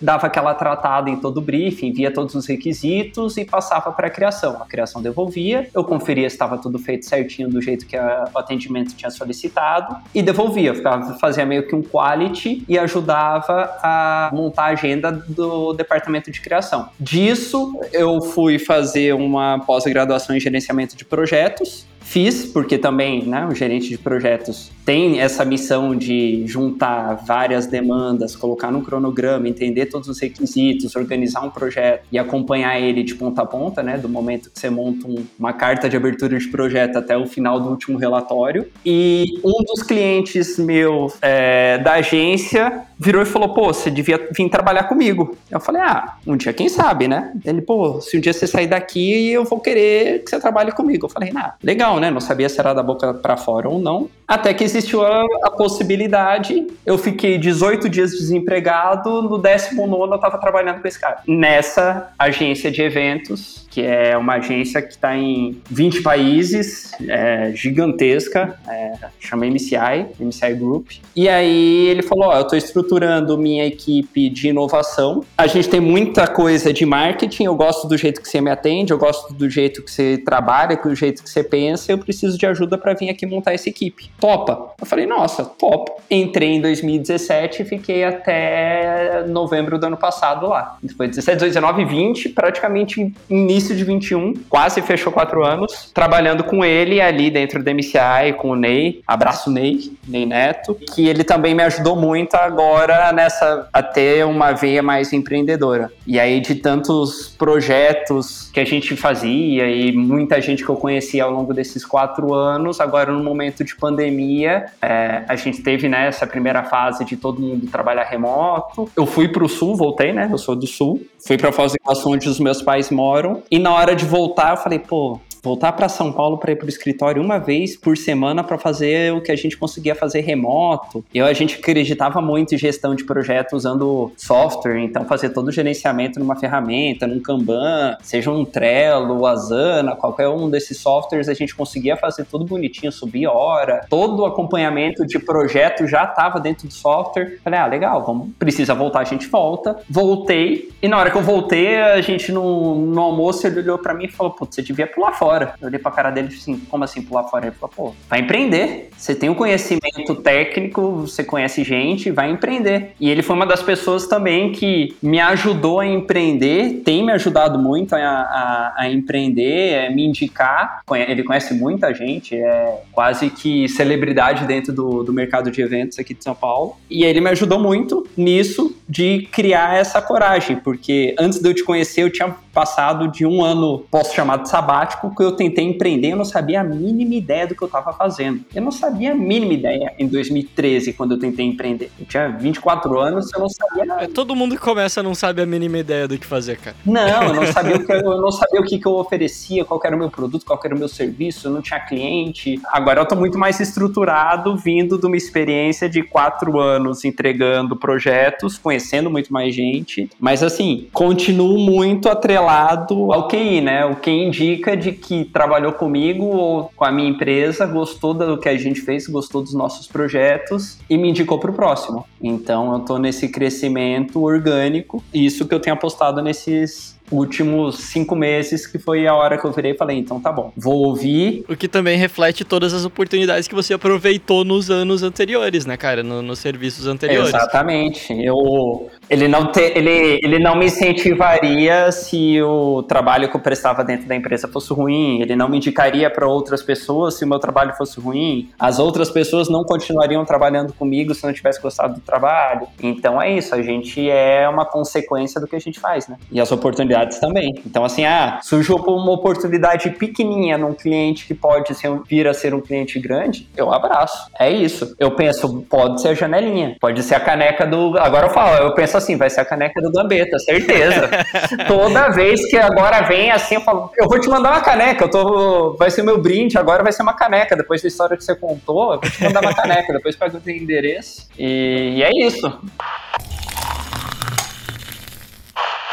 [0.00, 4.10] dava aquela tratada em todo o briefing, via todos os requisitos e passava para a
[4.10, 4.62] criação.
[4.62, 8.38] A criação devolvia, eu conferia se estava tudo feito certinho do jeito que a- o
[8.38, 10.74] atendimento tinha solicitado e devolvia.
[10.74, 16.40] Ficava, fazia meio que um quality e ajudava a montar a agenda do departamento de
[16.40, 16.88] criação.
[16.98, 21.86] Disso, eu fui fazer uma pós-graduação em gerenciamento de projetos.
[22.04, 28.36] Fiz, porque também né, o gerente de projetos tem essa missão de juntar várias demandas,
[28.36, 33.42] colocar no cronograma, entender todos os requisitos, organizar um projeto e acompanhar ele de ponta
[33.42, 36.96] a ponta, né, do momento que você monta um- uma carta de abertura de projeto
[36.98, 38.68] até o final do último relatório.
[38.84, 44.48] E um dos clientes meu é, da agência virou e falou: pô, você devia vir
[44.50, 45.36] trabalhar comigo.
[45.50, 47.32] Eu falei: ah, um dia quem sabe, né?
[47.44, 51.06] Ele, pô, se um dia você sair daqui, eu vou querer que você trabalhe comigo.
[51.06, 52.10] Eu falei: ah, legal, né?
[52.10, 54.08] Não sabia se era da boca pra fora ou não.
[54.26, 56.66] Até que existiu a, a possibilidade.
[56.84, 61.18] Eu fiquei 18 dias desempregado, no 19 eu tava trabalhando com esse cara.
[61.26, 68.56] Nessa agência de eventos, que é uma agência que está em 20 países, é, gigantesca,
[68.68, 70.92] é, chama MCI, MCI Group.
[71.16, 75.24] E aí ele falou: Ó, eu estou estruturando minha equipe de inovação.
[75.36, 78.92] A gente tem muita coisa de marketing, eu gosto do jeito que você me atende,
[78.92, 82.46] eu gosto do jeito que você trabalha, do jeito que você pensa, eu preciso de
[82.46, 84.08] ajuda para vir aqui montar essa equipe.
[84.20, 84.72] Topa?
[84.80, 85.90] Eu falei: Nossa, top.
[86.08, 90.78] Entrei em 2017 e fiquei até novembro do ano passado lá.
[90.96, 97.00] Foi 17, 19, 20, praticamente início de 21, quase fechou quatro anos, trabalhando com ele
[97.00, 99.02] ali dentro do MCI, com o Ney.
[99.06, 104.52] Abraço, Ney, Ney Neto, que ele também me ajudou muito agora nessa, a ter uma
[104.52, 105.90] veia mais empreendedora.
[106.06, 111.24] E aí, de tantos projetos que a gente fazia e muita gente que eu conhecia
[111.24, 116.10] ao longo desses quatro anos, agora no momento de pandemia, é, a gente teve né,
[116.34, 118.90] primeira fase de todo mundo trabalhar remoto.
[118.96, 120.28] Eu fui para o sul, voltei, né?
[120.30, 121.00] Eu sou do sul.
[121.24, 123.42] Fui para Foz do Iguaçu, onde os meus pais moram.
[123.54, 126.64] E na hora de voltar, eu falei, pô, voltar para São Paulo para ir para
[126.64, 131.04] o escritório uma vez por semana para fazer o que a gente conseguia fazer remoto.
[131.14, 135.52] Eu a gente acreditava muito em gestão de projeto usando software, então fazer todo o
[135.52, 141.54] gerenciamento numa ferramenta, num Kanban, seja um Trello, Asana, qualquer um desses softwares, a gente
[141.54, 146.72] conseguia fazer tudo bonitinho, subir hora, todo o acompanhamento de projeto já estava dentro do
[146.72, 147.38] software.
[147.44, 149.76] Falei, ah, legal, vamos, precisa voltar, a gente volta.
[149.90, 153.94] Voltei e na hora que eu voltei, a gente no, no almoço ele olhou para
[153.94, 155.33] mim e falou, putz, você devia pular fora.
[155.60, 157.46] Eu olhei pra cara dele e assim, como assim pular fora?
[157.46, 158.90] Ele falou, pô, vai empreender.
[158.96, 162.92] Você tem um conhecimento técnico, você conhece gente, vai empreender.
[163.00, 167.58] E ele foi uma das pessoas também que me ajudou a empreender, tem me ajudado
[167.58, 170.82] muito a, a, a empreender, a me indicar.
[170.92, 176.14] Ele conhece muita gente, é quase que celebridade dentro do, do mercado de eventos aqui
[176.14, 176.76] de São Paulo.
[176.88, 178.74] E ele me ajudou muito nisso.
[178.88, 183.42] de criar essa coragem, porque antes de eu te conhecer, eu tinha passado de um
[183.42, 187.46] ano, posso chamar de sabático, que eu tentei empreender, eu não sabia a mínima ideia
[187.46, 188.40] do que eu estava fazendo.
[188.54, 191.90] Eu não sabia a mínima ideia em 2013, quando eu tentei empreender.
[191.98, 194.04] Eu tinha 24 anos, eu não sabia nada.
[194.04, 196.76] É, todo mundo que começa não sabe a mínima ideia do que fazer, cara.
[196.84, 199.80] Não, eu não sabia o que eu, não sabia o que, que eu oferecia, qual
[199.84, 202.60] era o meu produto, qual era o meu serviço, eu não tinha cliente.
[202.66, 208.58] Agora eu tô muito mais estruturado, vindo de uma experiência de quatro anos entregando projetos,
[208.58, 210.10] conhecendo muito mais gente.
[210.18, 213.84] Mas assim, continuo muito atrelado atrelado ao QI, né?
[213.84, 218.48] O que indica de que trabalhou comigo ou com a minha empresa, gostou do que
[218.48, 222.06] a gente fez, gostou dos nossos projetos e me indicou para o próximo.
[222.22, 228.66] Então eu estou nesse crescimento orgânico, isso que eu tenho apostado nesses últimos cinco meses,
[228.66, 231.44] que foi a hora que eu virei e falei, então tá bom, vou ouvir.
[231.48, 236.02] O que também reflete todas as oportunidades que você aproveitou nos anos anteriores, né, cara?
[236.02, 237.28] No, nos serviços anteriores.
[237.34, 238.12] Exatamente.
[238.12, 243.84] Eu, ele, não te, ele, ele não me incentivaria se o trabalho que eu prestava
[243.84, 247.38] dentro da empresa fosse ruim, ele não me indicaria para outras pessoas se o meu
[247.38, 252.00] trabalho fosse ruim, as outras pessoas não continuariam trabalhando comigo se não tivesse gostado do
[252.00, 252.66] trabalho.
[252.82, 256.16] Então é isso, a gente é uma consequência do que a gente faz, né?
[256.30, 257.54] E as oportunidades oportunidades também.
[257.64, 262.54] Então, assim, ah, surgiu uma oportunidade pequenininha num cliente que pode ser, vir a ser
[262.54, 264.30] um cliente grande, eu abraço.
[264.38, 264.94] É isso.
[264.98, 267.98] Eu penso, pode ser a janelinha, pode ser a caneca do.
[267.98, 271.10] Agora eu falo, eu penso assim, vai ser a caneca do Gambeta, certeza.
[271.68, 275.10] Toda vez que agora vem assim, eu falo, eu vou te mandar uma caneca, eu
[275.10, 275.76] tô.
[275.78, 277.56] Vai ser meu brinde, agora vai ser uma caneca.
[277.56, 280.40] Depois da história que você contou, eu vou te mandar uma caneca, depois pega o
[280.40, 281.28] teu endereço.
[281.38, 282.60] E, e é isso.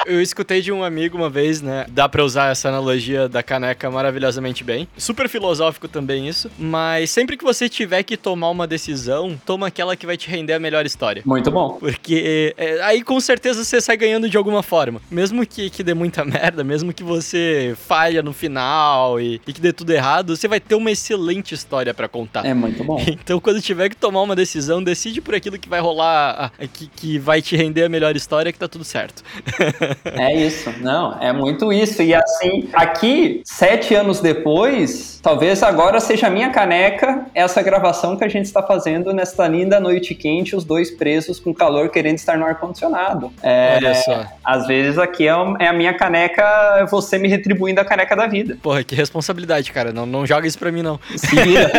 [0.06, 1.86] Eu escutei de um amigo uma vez, né?
[1.90, 4.88] Dá pra usar essa analogia da caneca maravilhosamente bem.
[4.98, 6.50] Super filosófico também isso.
[6.58, 10.54] Mas sempre que você tiver que tomar uma decisão, toma aquela que vai te render
[10.54, 11.22] a melhor história.
[11.26, 11.78] Muito bom.
[11.80, 15.02] Porque é, aí com certeza você sai ganhando de alguma forma.
[15.10, 19.62] Mesmo que, que dê muita merda, mesmo que você falha no final e, e que
[19.62, 22.46] dê tudo errado, você vai ter uma excelente história para contar.
[22.46, 23.02] É muito bom.
[23.12, 27.20] Então quando tiver que tomar uma decisão, decide por aquilo que vai rolar, que, que
[27.20, 29.24] vai te render a melhor história que tá tudo certo.
[30.06, 32.02] É isso, não, é muito isso.
[32.02, 38.24] E assim, aqui, sete anos depois, talvez agora seja a minha caneca essa gravação que
[38.24, 42.38] a gente está fazendo nesta linda noite quente, os dois presos com calor querendo estar
[42.38, 43.32] no ar-condicionado.
[43.42, 44.26] É, Olha só.
[44.44, 48.58] Às vezes aqui é, é, a minha caneca, você me retribuindo a caneca da vida.
[48.62, 49.92] Porra, que responsabilidade, cara.
[49.92, 51.00] Não, não joga isso pra mim, não.
[51.16, 51.72] Se vira.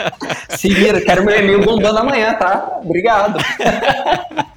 [0.50, 1.00] Se vira.
[1.00, 2.80] Quero meu e-mail bombando amanhã, tá?
[2.82, 3.38] Obrigado.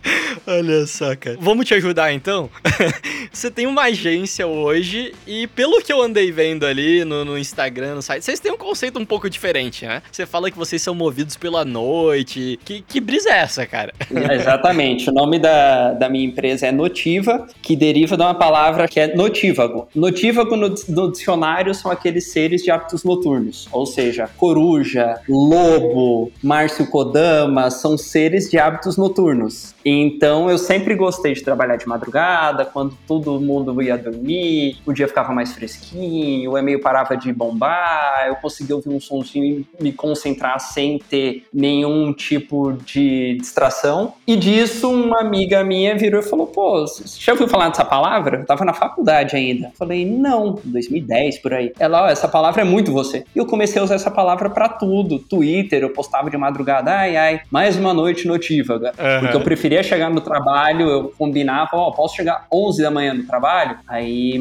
[0.45, 1.37] Olha só, cara.
[1.39, 2.49] Vamos te ajudar então?
[3.31, 7.95] você tem uma agência hoje e pelo que eu andei vendo ali no, no, Instagram,
[7.95, 10.01] no site, vocês têm um conceito um pouco diferente, né?
[10.11, 12.59] Você fala que vocês são movidos pela noite.
[12.65, 13.93] Que, que brisa é essa, cara?
[14.13, 15.09] É, exatamente.
[15.09, 19.15] O nome da, da minha empresa é Notiva, que deriva de uma palavra que é
[19.15, 19.87] notívago.
[19.95, 26.87] Notívago no, no dicionário são aqueles seres de hábitos noturnos, ou seja, coruja, lobo, Márcio
[26.87, 29.73] Kodama, são seres de hábitos noturnos.
[30.01, 35.07] Então eu sempre gostei de trabalhar de madrugada, quando todo mundo ia dormir, o dia
[35.07, 39.91] ficava mais fresquinho, o e-mail parava de bombar, eu conseguia ouvir um sonzinho e me
[39.91, 44.13] concentrar sem ter nenhum tipo de distração.
[44.25, 48.39] E disso, uma amiga minha virou e falou: pô, você já ouviu falar dessa palavra?
[48.39, 49.67] Eu tava na faculdade ainda.
[49.67, 51.71] Eu falei, não, 2010 por aí.
[51.79, 53.23] Ela, ó, essa palavra é muito você.
[53.35, 55.19] E eu comecei a usar essa palavra para tudo.
[55.19, 58.93] Twitter, eu postava de madrugada, ai, ai, mais uma noite notívaga.
[58.97, 59.19] Uhum.
[59.21, 63.25] Porque eu preferia chegar no trabalho, eu combinava, ó, posso chegar 11 da manhã no
[63.25, 63.77] trabalho?
[63.87, 64.39] Aí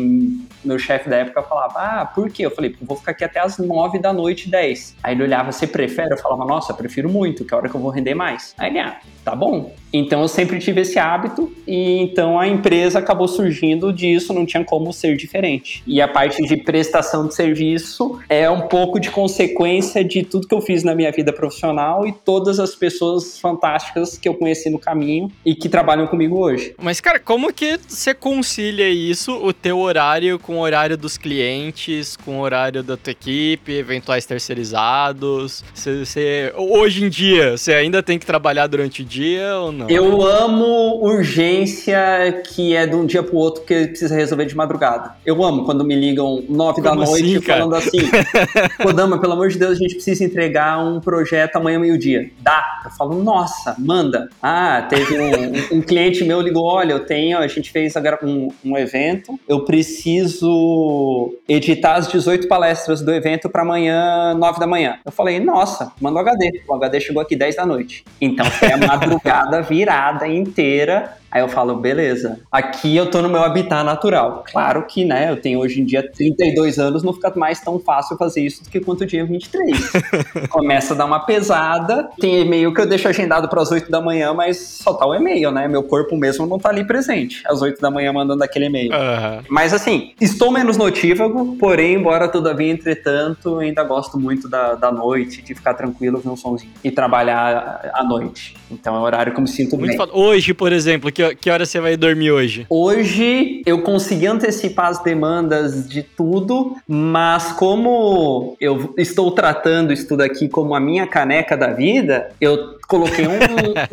[0.64, 2.46] meu chefe da época falava, ah, por quê?
[2.46, 4.96] Eu falei, vou ficar aqui até as 9 da noite, 10.
[5.02, 6.12] Aí ele olhava, você prefere?
[6.12, 8.54] Eu falava, nossa, prefiro muito, que é a hora que eu vou render mais.
[8.56, 9.72] Aí ele, ah, tá bom.
[9.92, 14.64] Então eu sempre tive esse hábito e então a empresa acabou surgindo disso, não tinha
[14.64, 15.82] como ser diferente.
[15.86, 20.54] E a parte de prestação de serviço é um pouco de consequência de tudo que
[20.54, 24.78] eu fiz na minha vida profissional e todas as pessoas fantásticas que eu conheci no
[24.78, 26.74] caminho e que trabalham comigo hoje.
[26.80, 32.16] Mas cara, como que você concilia isso, o teu horário com o horário dos clientes,
[32.16, 35.64] com o horário da tua equipe, eventuais terceirizados?
[35.74, 39.88] Você, você hoje em dia, você ainda tem que trabalhar durante o dia ou não?
[39.88, 45.16] Eu amo urgência que é de um dia pro outro que precisa resolver de madrugada.
[45.24, 47.98] Eu amo quando me ligam nove da noite assim, falando assim:
[48.82, 52.30] Kodama, pelo amor de Deus, a gente precisa entregar um projeto amanhã meio-dia.
[52.40, 52.82] Dá.
[52.84, 54.28] Eu falo, nossa, manda.
[54.42, 58.76] Ah, teve um, um, cliente meu ligou: olha, eu tenho, a gente fez um, um
[58.76, 64.98] evento, eu preciso editar as 18 palestras do evento para amanhã, nove da manhã.
[65.04, 66.62] Eu falei, nossa, manda o HD.
[66.68, 68.04] O HD chegou aqui 10 da noite.
[68.20, 73.42] Então foi a madrugada virada inteira Aí eu falo, beleza, aqui eu tô no meu
[73.42, 74.44] habitat natural.
[74.52, 78.18] Claro que, né, eu tenho hoje em dia 32 anos, não fica mais tão fácil
[78.18, 79.92] fazer isso do que quanto dia 23.
[80.50, 83.98] Começa a dar uma pesada, tem e-mail que eu deixo agendado para as 8 da
[83.98, 85.66] manhã, mas só tá o e-mail, né?
[85.66, 88.92] Meu corpo mesmo não tá ali presente, às 8 da manhã mandando aquele e-mail.
[88.92, 89.42] Uhum.
[89.48, 95.40] Mas assim, estou menos notívago, porém, embora todavia, entretanto, ainda gosto muito da, da noite,
[95.40, 98.54] de ficar tranquilo, ver um somzinho e trabalhar à noite.
[98.70, 100.08] Então é um horário que eu me sinto muito bem.
[100.12, 102.66] Hoje, por exemplo, que, que hora você vai dormir hoje?
[102.68, 110.22] Hoje eu consegui antecipar as demandas de tudo, mas como eu estou tratando isso tudo
[110.22, 113.32] aqui como a minha caneca da vida, eu coloquei um,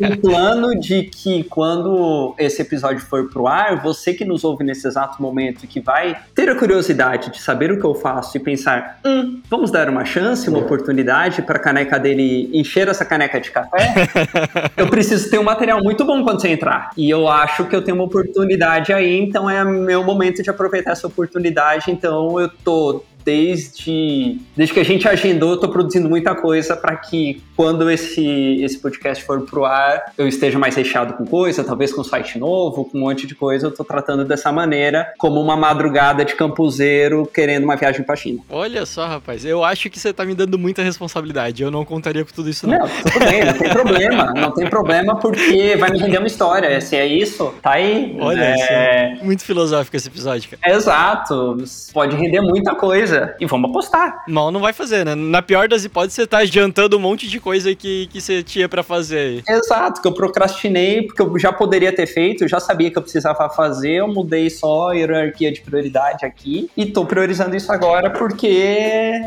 [0.06, 4.86] um, plano de que quando esse episódio for pro ar, você que nos ouve nesse
[4.86, 8.40] exato momento e que vai ter a curiosidade de saber o que eu faço e
[8.40, 13.40] pensar, hum, vamos dar uma chance, uma oportunidade para a caneca dele encher essa caneca
[13.40, 13.94] de café,
[14.76, 16.90] eu preciso ter um material muito bom quando você entrar.
[16.94, 20.90] E eu acho que eu tenho uma oportunidade aí, então é meu momento de aproveitar
[20.90, 21.90] essa oportunidade.
[21.90, 26.96] Então eu tô desde, desde que a gente agendou, eu tô produzindo muita coisa para
[26.96, 31.92] que quando esse, esse podcast for pro ar, eu esteja mais recheado com coisa, talvez
[31.92, 33.66] com site novo, com um monte de coisa.
[33.66, 38.40] Eu tô tratando dessa maneira, como uma madrugada de campuseiro querendo uma viagem pra China.
[38.48, 41.62] Olha só, rapaz, eu acho que você tá me dando muita responsabilidade.
[41.62, 42.78] Eu não contaria com tudo isso, não.
[42.78, 44.32] Não, tudo bem, não tem problema.
[44.34, 46.80] Não tem problema porque vai me render uma história.
[46.80, 48.16] Se é isso, tá aí.
[48.20, 49.18] Olha, é...
[49.22, 50.76] muito filosófico esse episódio, cara.
[50.76, 51.56] Exato.
[51.92, 54.22] Pode render muita coisa coisa e vamos apostar.
[54.28, 55.14] Mal não vai fazer, né?
[55.14, 58.68] Na pior das hipóteses, você tá adiantando um monte de coisa que, que você tinha
[58.68, 59.42] para fazer aí.
[59.48, 63.02] Exato, que eu procrastinei, porque eu já poderia ter feito, eu já sabia que eu
[63.02, 68.10] precisava fazer, eu mudei só a hierarquia de prioridade aqui e tô priorizando isso agora
[68.10, 68.46] porque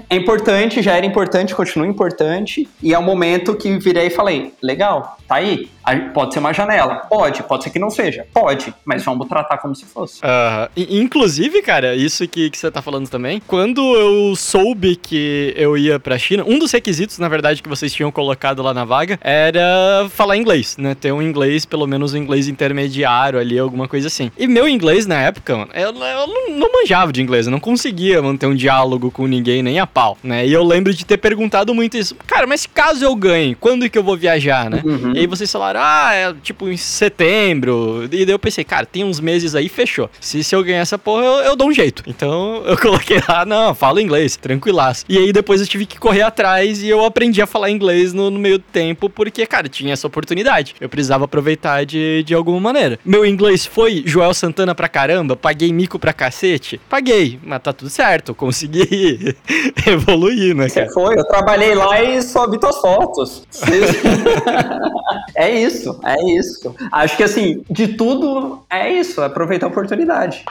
[0.09, 4.53] é importante, já era importante, continua importante e é o momento que virei e falei,
[4.61, 5.69] legal, tá aí,
[6.13, 6.95] Pode ser uma janela.
[7.09, 8.25] Pode, pode ser que não seja.
[8.34, 10.19] Pode, mas vamos tratar como se fosse.
[10.19, 15.78] Uh, inclusive, cara, isso que, que você tá falando também, quando eu soube que eu
[15.78, 19.19] ia pra China, um dos requisitos, na verdade, que vocês tinham colocado lá na vaga
[19.21, 20.95] era falar inglês, né?
[20.95, 24.32] Ter um inglês, pelo menos um inglês intermediário ali, alguma coisa assim.
[24.38, 27.59] E meu inglês na época, mano, eu, eu não, não manjava de inglês, eu não
[27.59, 30.45] conseguia manter um diálogo com ninguém, nem a pau, né?
[30.45, 32.15] E eu lembro de ter perguntado muito isso.
[32.28, 34.82] Cara, mas caso eu ganhe, quando que eu vou viajar, né?
[34.84, 35.13] Uhum.
[35.15, 38.03] E aí vocês falaram, ah, é tipo em setembro.
[38.11, 40.09] E daí eu pensei, cara, tem uns meses aí, fechou.
[40.19, 42.03] Se, se eu ganhar essa porra, eu, eu dou um jeito.
[42.07, 45.05] Então eu coloquei lá, não, falo inglês, tranquilaço.
[45.07, 48.30] E aí depois eu tive que correr atrás e eu aprendi a falar inglês no,
[48.30, 50.76] no meio do tempo, porque, cara, tinha essa oportunidade.
[50.80, 52.99] Eu precisava aproveitar de, de alguma maneira.
[53.03, 56.80] Meu inglês foi Joel Santana pra caramba, paguei mico pra cacete.
[56.89, 59.36] Paguei, mas tá tudo certo, consegui
[59.86, 60.88] evoluir, né, cara?
[60.88, 63.43] Você foi, eu trabalhei lá e só vi tuas fotos.
[65.36, 66.76] é isso isso, é isso.
[66.91, 70.45] Acho que assim, de tudo é isso, aproveitar a oportunidade.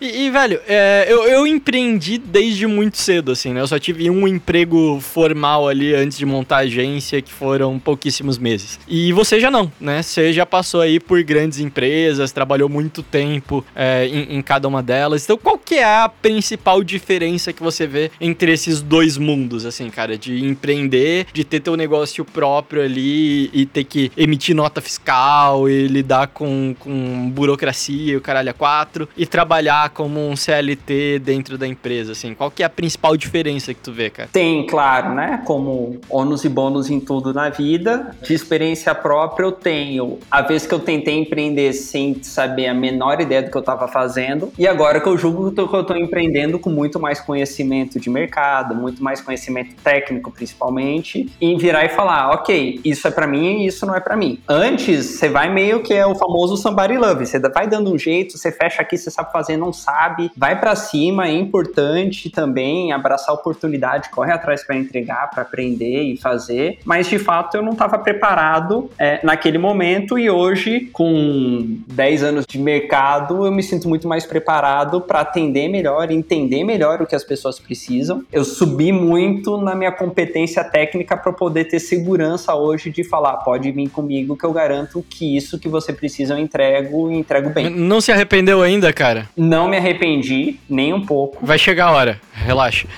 [0.00, 3.60] E, e velho, é, eu, eu empreendi desde muito cedo, assim, né?
[3.60, 8.38] Eu só tive um emprego formal ali antes de montar a agência, que foram pouquíssimos
[8.38, 8.78] meses.
[8.88, 10.02] E você já não, né?
[10.02, 14.82] Você já passou aí por grandes empresas, trabalhou muito tempo é, em, em, cada uma
[14.82, 15.24] delas.
[15.24, 19.90] Então, qual que é a principal diferença que você vê entre esses dois mundos, assim,
[19.90, 20.16] cara?
[20.16, 25.86] De empreender, de ter teu negócio próprio ali e ter que emitir nota fiscal e
[25.86, 31.58] lidar com, com burocracia e o caralho a quatro, e trabalhar como um CLT dentro
[31.58, 32.34] da empresa, assim?
[32.34, 34.28] Qual que é a principal diferença que tu vê, cara?
[34.32, 35.42] Tem, claro, né?
[35.44, 38.14] Como ônus e bônus em tudo na vida.
[38.22, 40.18] De experiência própria eu tenho.
[40.30, 43.88] A vez que eu tentei empreender sem saber a menor ideia do que eu estava
[43.88, 44.52] fazendo.
[44.58, 48.74] E agora que eu julgo que eu estou empreendendo com muito mais conhecimento de mercado,
[48.74, 53.66] muito mais conhecimento técnico, principalmente, em virar e falar, ok, isso é para mim e
[53.66, 54.40] isso não é para mim.
[54.48, 57.26] Antes, você vai meio que é o famoso somebody love.
[57.26, 60.74] Você vai dando um jeito, você fecha aqui, você sabe fazer, não sabe, vai para
[60.76, 66.78] cima, é importante também abraçar a oportunidade, corre atrás para entregar, para aprender e fazer,
[66.84, 72.44] mas de fato eu não estava preparado é, naquele momento e hoje, com 10 anos
[72.46, 77.14] de mercado, eu me sinto muito mais preparado para atender melhor, entender melhor o que
[77.14, 78.24] as pessoas precisam.
[78.32, 83.70] Eu subi muito na minha competência técnica para poder ter segurança hoje de falar, pode
[83.70, 87.70] vir comigo que eu garanto que isso que você precisa eu entrego e entrego bem.
[87.70, 89.28] Não se arrependeu ainda, cara?
[89.36, 91.44] Não me arrependi, nem um pouco.
[91.44, 92.20] Vai chegar a hora.
[92.32, 92.88] relaxa.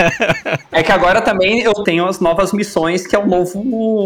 [0.72, 3.62] é que agora também eu tenho as novas missões, que é o novo,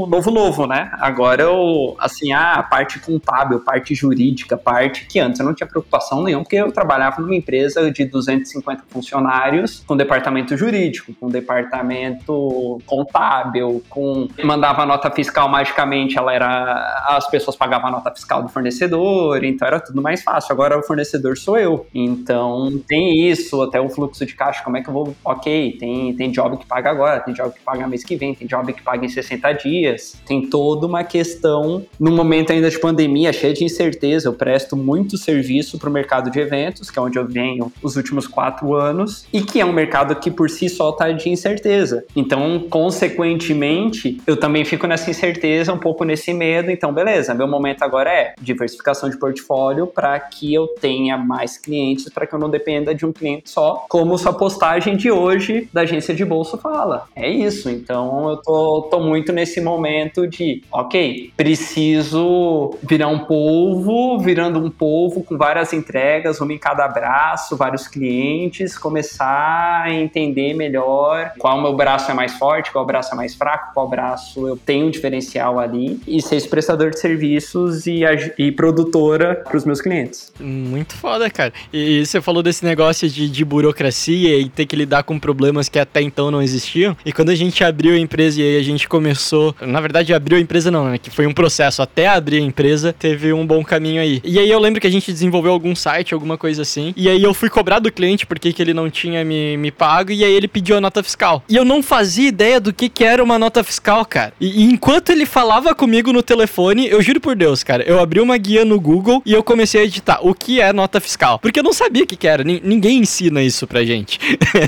[0.09, 0.91] novo, novo, né?
[1.01, 6.23] Agora eu, assim, a parte contábil, parte jurídica, parte que antes eu não tinha preocupação
[6.23, 13.83] nenhuma, porque eu trabalhava numa empresa de 250 funcionários, com departamento jurídico, com departamento contábil,
[13.89, 19.45] com mandava nota fiscal magicamente, ela era as pessoas pagavam a nota fiscal do fornecedor,
[19.45, 20.53] então era tudo mais fácil.
[20.53, 21.84] Agora o fornecedor sou eu.
[21.95, 26.15] Então tem isso, até o fluxo de caixa, como é que eu vou, OK, tem
[26.17, 28.83] tem job que paga agora, tem job que paga mês que vem, tem job que
[28.83, 30.17] paga em 60 dias.
[30.27, 34.29] Tem toda uma questão no momento ainda de pandemia, cheia de incerteza.
[34.29, 37.97] Eu presto muito serviço para o mercado de eventos, que é onde eu venho os
[37.97, 42.05] últimos quatro anos, e que é um mercado que por si só está de incerteza.
[42.17, 46.71] Então, consequentemente, eu também fico nessa incerteza, um pouco nesse medo.
[46.71, 51.74] Então, beleza, meu momento agora é diversificação de portfólio para que eu tenha mais clientes,
[52.13, 55.83] para que eu não dependa de um cliente só, como sua postagem de hoje da
[55.83, 57.07] agência de bolsa fala.
[57.15, 57.69] É isso.
[57.71, 64.71] Então, eu tô, tô muito nesse momento de, ok, preciso virar um polvo, virando um
[64.71, 71.61] polvo com várias entregas, uma em cada braço, vários clientes, começar a entender melhor qual
[71.61, 74.91] meu braço é mais forte, qual braço é mais fraco, qual braço eu tenho um
[74.91, 78.01] diferencial ali e ser esse prestador de serviços e,
[78.39, 80.33] e produtora para os meus clientes.
[80.39, 81.53] Muito foda, cara.
[81.73, 85.79] E você falou desse negócio de, de burocracia e ter que lidar com problemas que
[85.79, 86.97] até então não existiam.
[87.05, 90.39] E quando a gente abriu a empresa e aí a gente começou, na verdade abriu
[90.39, 90.99] a empresa não, né?
[90.99, 94.21] Que foi um processo até abrir a empresa, teve um bom caminho aí.
[94.25, 96.93] E aí eu lembro que a gente desenvolveu algum site, alguma coisa assim.
[96.97, 100.13] E aí eu fui cobrar do cliente porque que ele não tinha me, me pago
[100.13, 101.43] e aí ele pediu a nota fiscal.
[101.49, 104.33] E eu não fazia ideia do que que era uma nota fiscal, cara.
[104.41, 108.21] E, e enquanto ele falava comigo no telefone, eu juro por Deus, cara, eu abri
[108.21, 111.39] uma guia no Google e eu comecei a editar o que é nota fiscal.
[111.39, 112.43] Porque eu não sabia o que que era.
[112.43, 114.19] N ninguém ensina isso pra gente.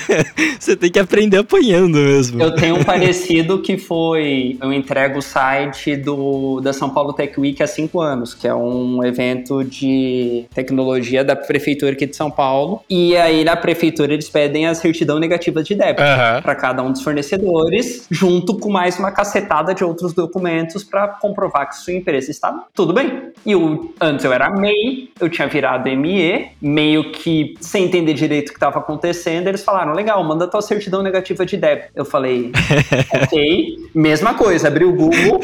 [0.59, 2.43] Você tem que aprender apanhando mesmo.
[2.43, 4.57] Eu tenho um parecido que foi.
[4.61, 8.55] Eu entrego o site do, da São Paulo Tech Week há cinco anos, que é
[8.55, 12.83] um evento de tecnologia da prefeitura aqui de São Paulo.
[12.89, 16.43] E aí na prefeitura eles pedem a certidão negativa de débito uhum.
[16.43, 21.69] para cada um dos fornecedores, junto com mais uma cacetada de outros documentos para comprovar
[21.69, 23.31] que sua empresa está tudo bem.
[23.45, 28.49] E eu, antes eu era MEI, eu tinha virado ME, meio que sem entender direito
[28.49, 31.89] o que estava acontecendo, eles falaram: legal, manda tua certidão negativa de débito.
[31.95, 32.53] Eu falei:
[33.15, 35.41] ok, mesma coisa, abri o Google,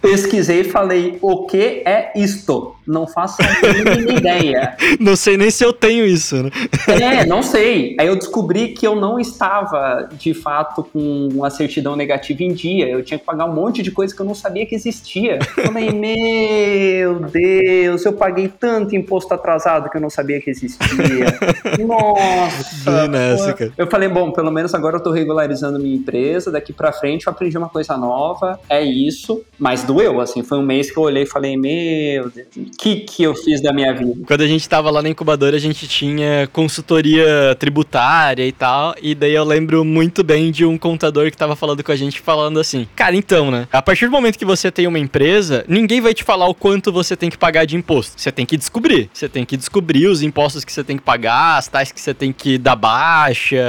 [0.00, 2.76] pesquisei e falei: o que é isto?
[2.88, 4.74] Não faço a mínima ideia.
[4.98, 6.50] Não sei nem se eu tenho isso, né?
[6.88, 7.94] É, não sei.
[8.00, 12.88] Aí eu descobri que eu não estava, de fato, com uma certidão negativa em dia.
[12.88, 15.38] Eu tinha que pagar um monte de coisa que eu não sabia que existia.
[15.56, 21.26] Eu falei, meu Deus, eu paguei tanto imposto atrasado que eu não sabia que existia.
[21.86, 23.08] Nossa!
[23.08, 23.72] Nessa, cara.
[23.76, 27.32] Eu falei, bom, pelo menos agora eu tô regularizando minha empresa, daqui pra frente eu
[27.32, 29.42] aprendi uma coisa nova, é isso.
[29.58, 32.48] Mas doeu, assim, foi um mês que eu olhei e falei, meu Deus,
[32.78, 34.14] que que eu fiz da minha vida?
[34.24, 39.16] Quando a gente tava lá na incubadora, a gente tinha consultoria tributária e tal, e
[39.16, 42.60] daí eu lembro muito bem de um contador que tava falando com a gente, falando
[42.60, 46.14] assim, cara, então, né, a partir do momento que você tem uma empresa, ninguém vai
[46.14, 48.12] te falar o quanto você tem que pagar de imposto.
[48.16, 49.10] Você tem que descobrir.
[49.12, 52.14] Você tem que descobrir os impostos que você tem que pagar, as taxas que você
[52.14, 53.60] tem que dar baixa,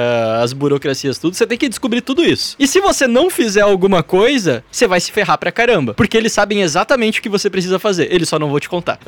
[0.43, 1.35] as burocracias, tudo.
[1.35, 2.55] Você tem que descobrir tudo isso.
[2.59, 5.95] E se você não fizer alguma coisa, você vai se ferrar pra caramba.
[5.95, 8.13] Porque eles sabem exatamente o que você precisa fazer.
[8.13, 8.98] Eles só não vão te contar.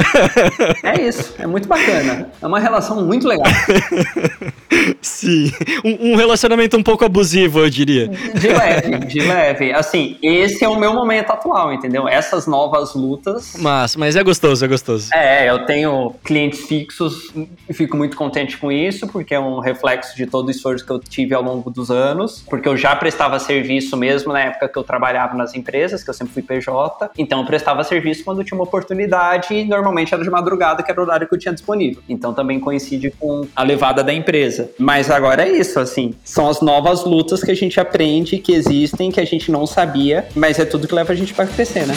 [0.84, 2.30] É isso, é muito bacana.
[2.42, 3.48] É uma relação muito legal.
[5.02, 5.52] Sim,
[5.84, 8.08] um, um, relacionamento um pouco abusivo, eu diria.
[8.08, 9.74] De leve, de leve.
[9.74, 12.08] Assim, esse é o meu momento atual, entendeu?
[12.08, 13.56] Essas novas lutas.
[13.60, 15.10] Mas, mas é gostoso, é gostoso.
[15.14, 17.32] É, eu tenho clientes fixos
[17.70, 20.92] e fico muito contente com isso, porque é um reflexo de todo o esforço que
[20.92, 24.78] eu tive ao longo dos anos, porque eu já prestava serviço mesmo na época que
[24.78, 28.58] eu trabalhava nas empresas, que eu sempre fui PJ, então eu prestava serviço quando tinha
[28.58, 32.02] uma oportunidade e normalmente era de madrugada, que era o horário que eu tinha disponível.
[32.08, 34.70] Então também coincide com a levada da empresa.
[34.78, 39.12] Mas agora é isso, assim, são as novas lutas que a gente aprende, que existem,
[39.12, 41.94] que a gente não sabia, mas é tudo que leva a gente para crescer, né?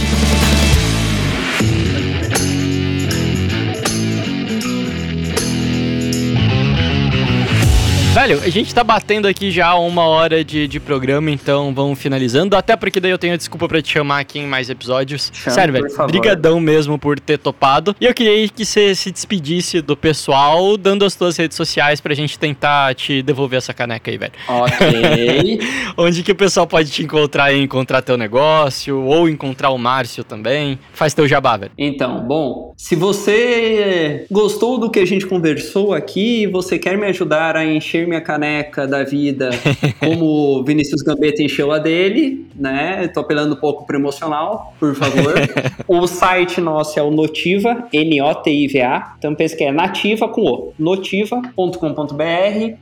[8.15, 12.57] Velho, a gente tá batendo aqui já uma hora de, de programa, então vamos finalizando.
[12.57, 15.33] Até porque daí eu tenho desculpa pra te chamar aqui em mais episódios.
[15.35, 17.95] Chama, Sério, velho, brigadão mesmo por ter topado.
[18.01, 22.15] E eu queria que você se despedisse do pessoal, dando as tuas redes sociais pra
[22.15, 24.33] gente tentar te devolver essa caneca aí, velho.
[24.47, 25.61] Ok.
[25.99, 30.23] Onde que o pessoal pode te encontrar e encontrar teu negócio, ou encontrar o Márcio
[30.23, 30.79] também.
[30.93, 31.73] Faz teu jabá, velho.
[31.77, 37.57] Então, bom, Se você gostou do que a gente conversou aqui, você quer me ajudar
[37.57, 39.51] a encher minha caneca da vida,
[40.01, 43.09] como o Vinícius Gambetta encheu a dele, né?
[43.09, 45.35] Tô apelando um pouco pro emocional, por favor.
[45.87, 49.15] o site nosso é o Notiva, N-O-T-I-V-A.
[49.19, 51.75] Então pensa que é nativa com o, notiva.com.br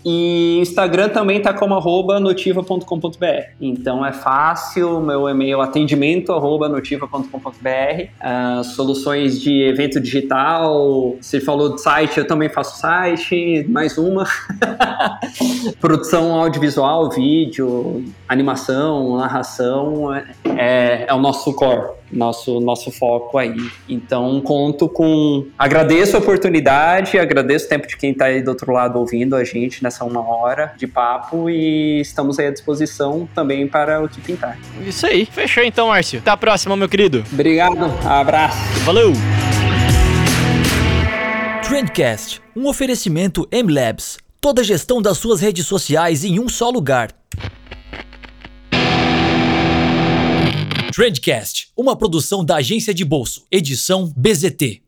[0.04, 3.26] e Instagram também tá como arroba notiva.com.br.
[3.60, 7.22] Então é fácil, meu e-mail atendimento arroba notiva.com.br.
[7.52, 14.26] Uh, soluções de evento digital, você falou de site, eu também faço site, mais uma.
[15.80, 23.56] Produção audiovisual, vídeo, animação, narração, é, é, o nosso core nosso, nosso foco aí.
[23.88, 25.46] Então, conto com.
[25.58, 29.42] Agradeço a oportunidade, agradeço o tempo de quem está aí do outro lado ouvindo a
[29.42, 34.20] gente nessa uma hora de papo e estamos aí à disposição também para o que
[34.20, 34.58] pintar.
[34.86, 35.24] Isso aí.
[35.24, 36.18] Fechou então, Márcio.
[36.18, 37.24] Até a próxima, meu querido.
[37.32, 38.58] Obrigado, abraço.
[38.84, 39.12] Valeu!
[41.66, 44.18] Trendcast, um oferecimento M-Labs.
[44.42, 47.12] Toda a gestão das suas redes sociais em um só lugar.
[50.92, 54.81] Trendcast, uma produção da agência de bolso, edição BZT.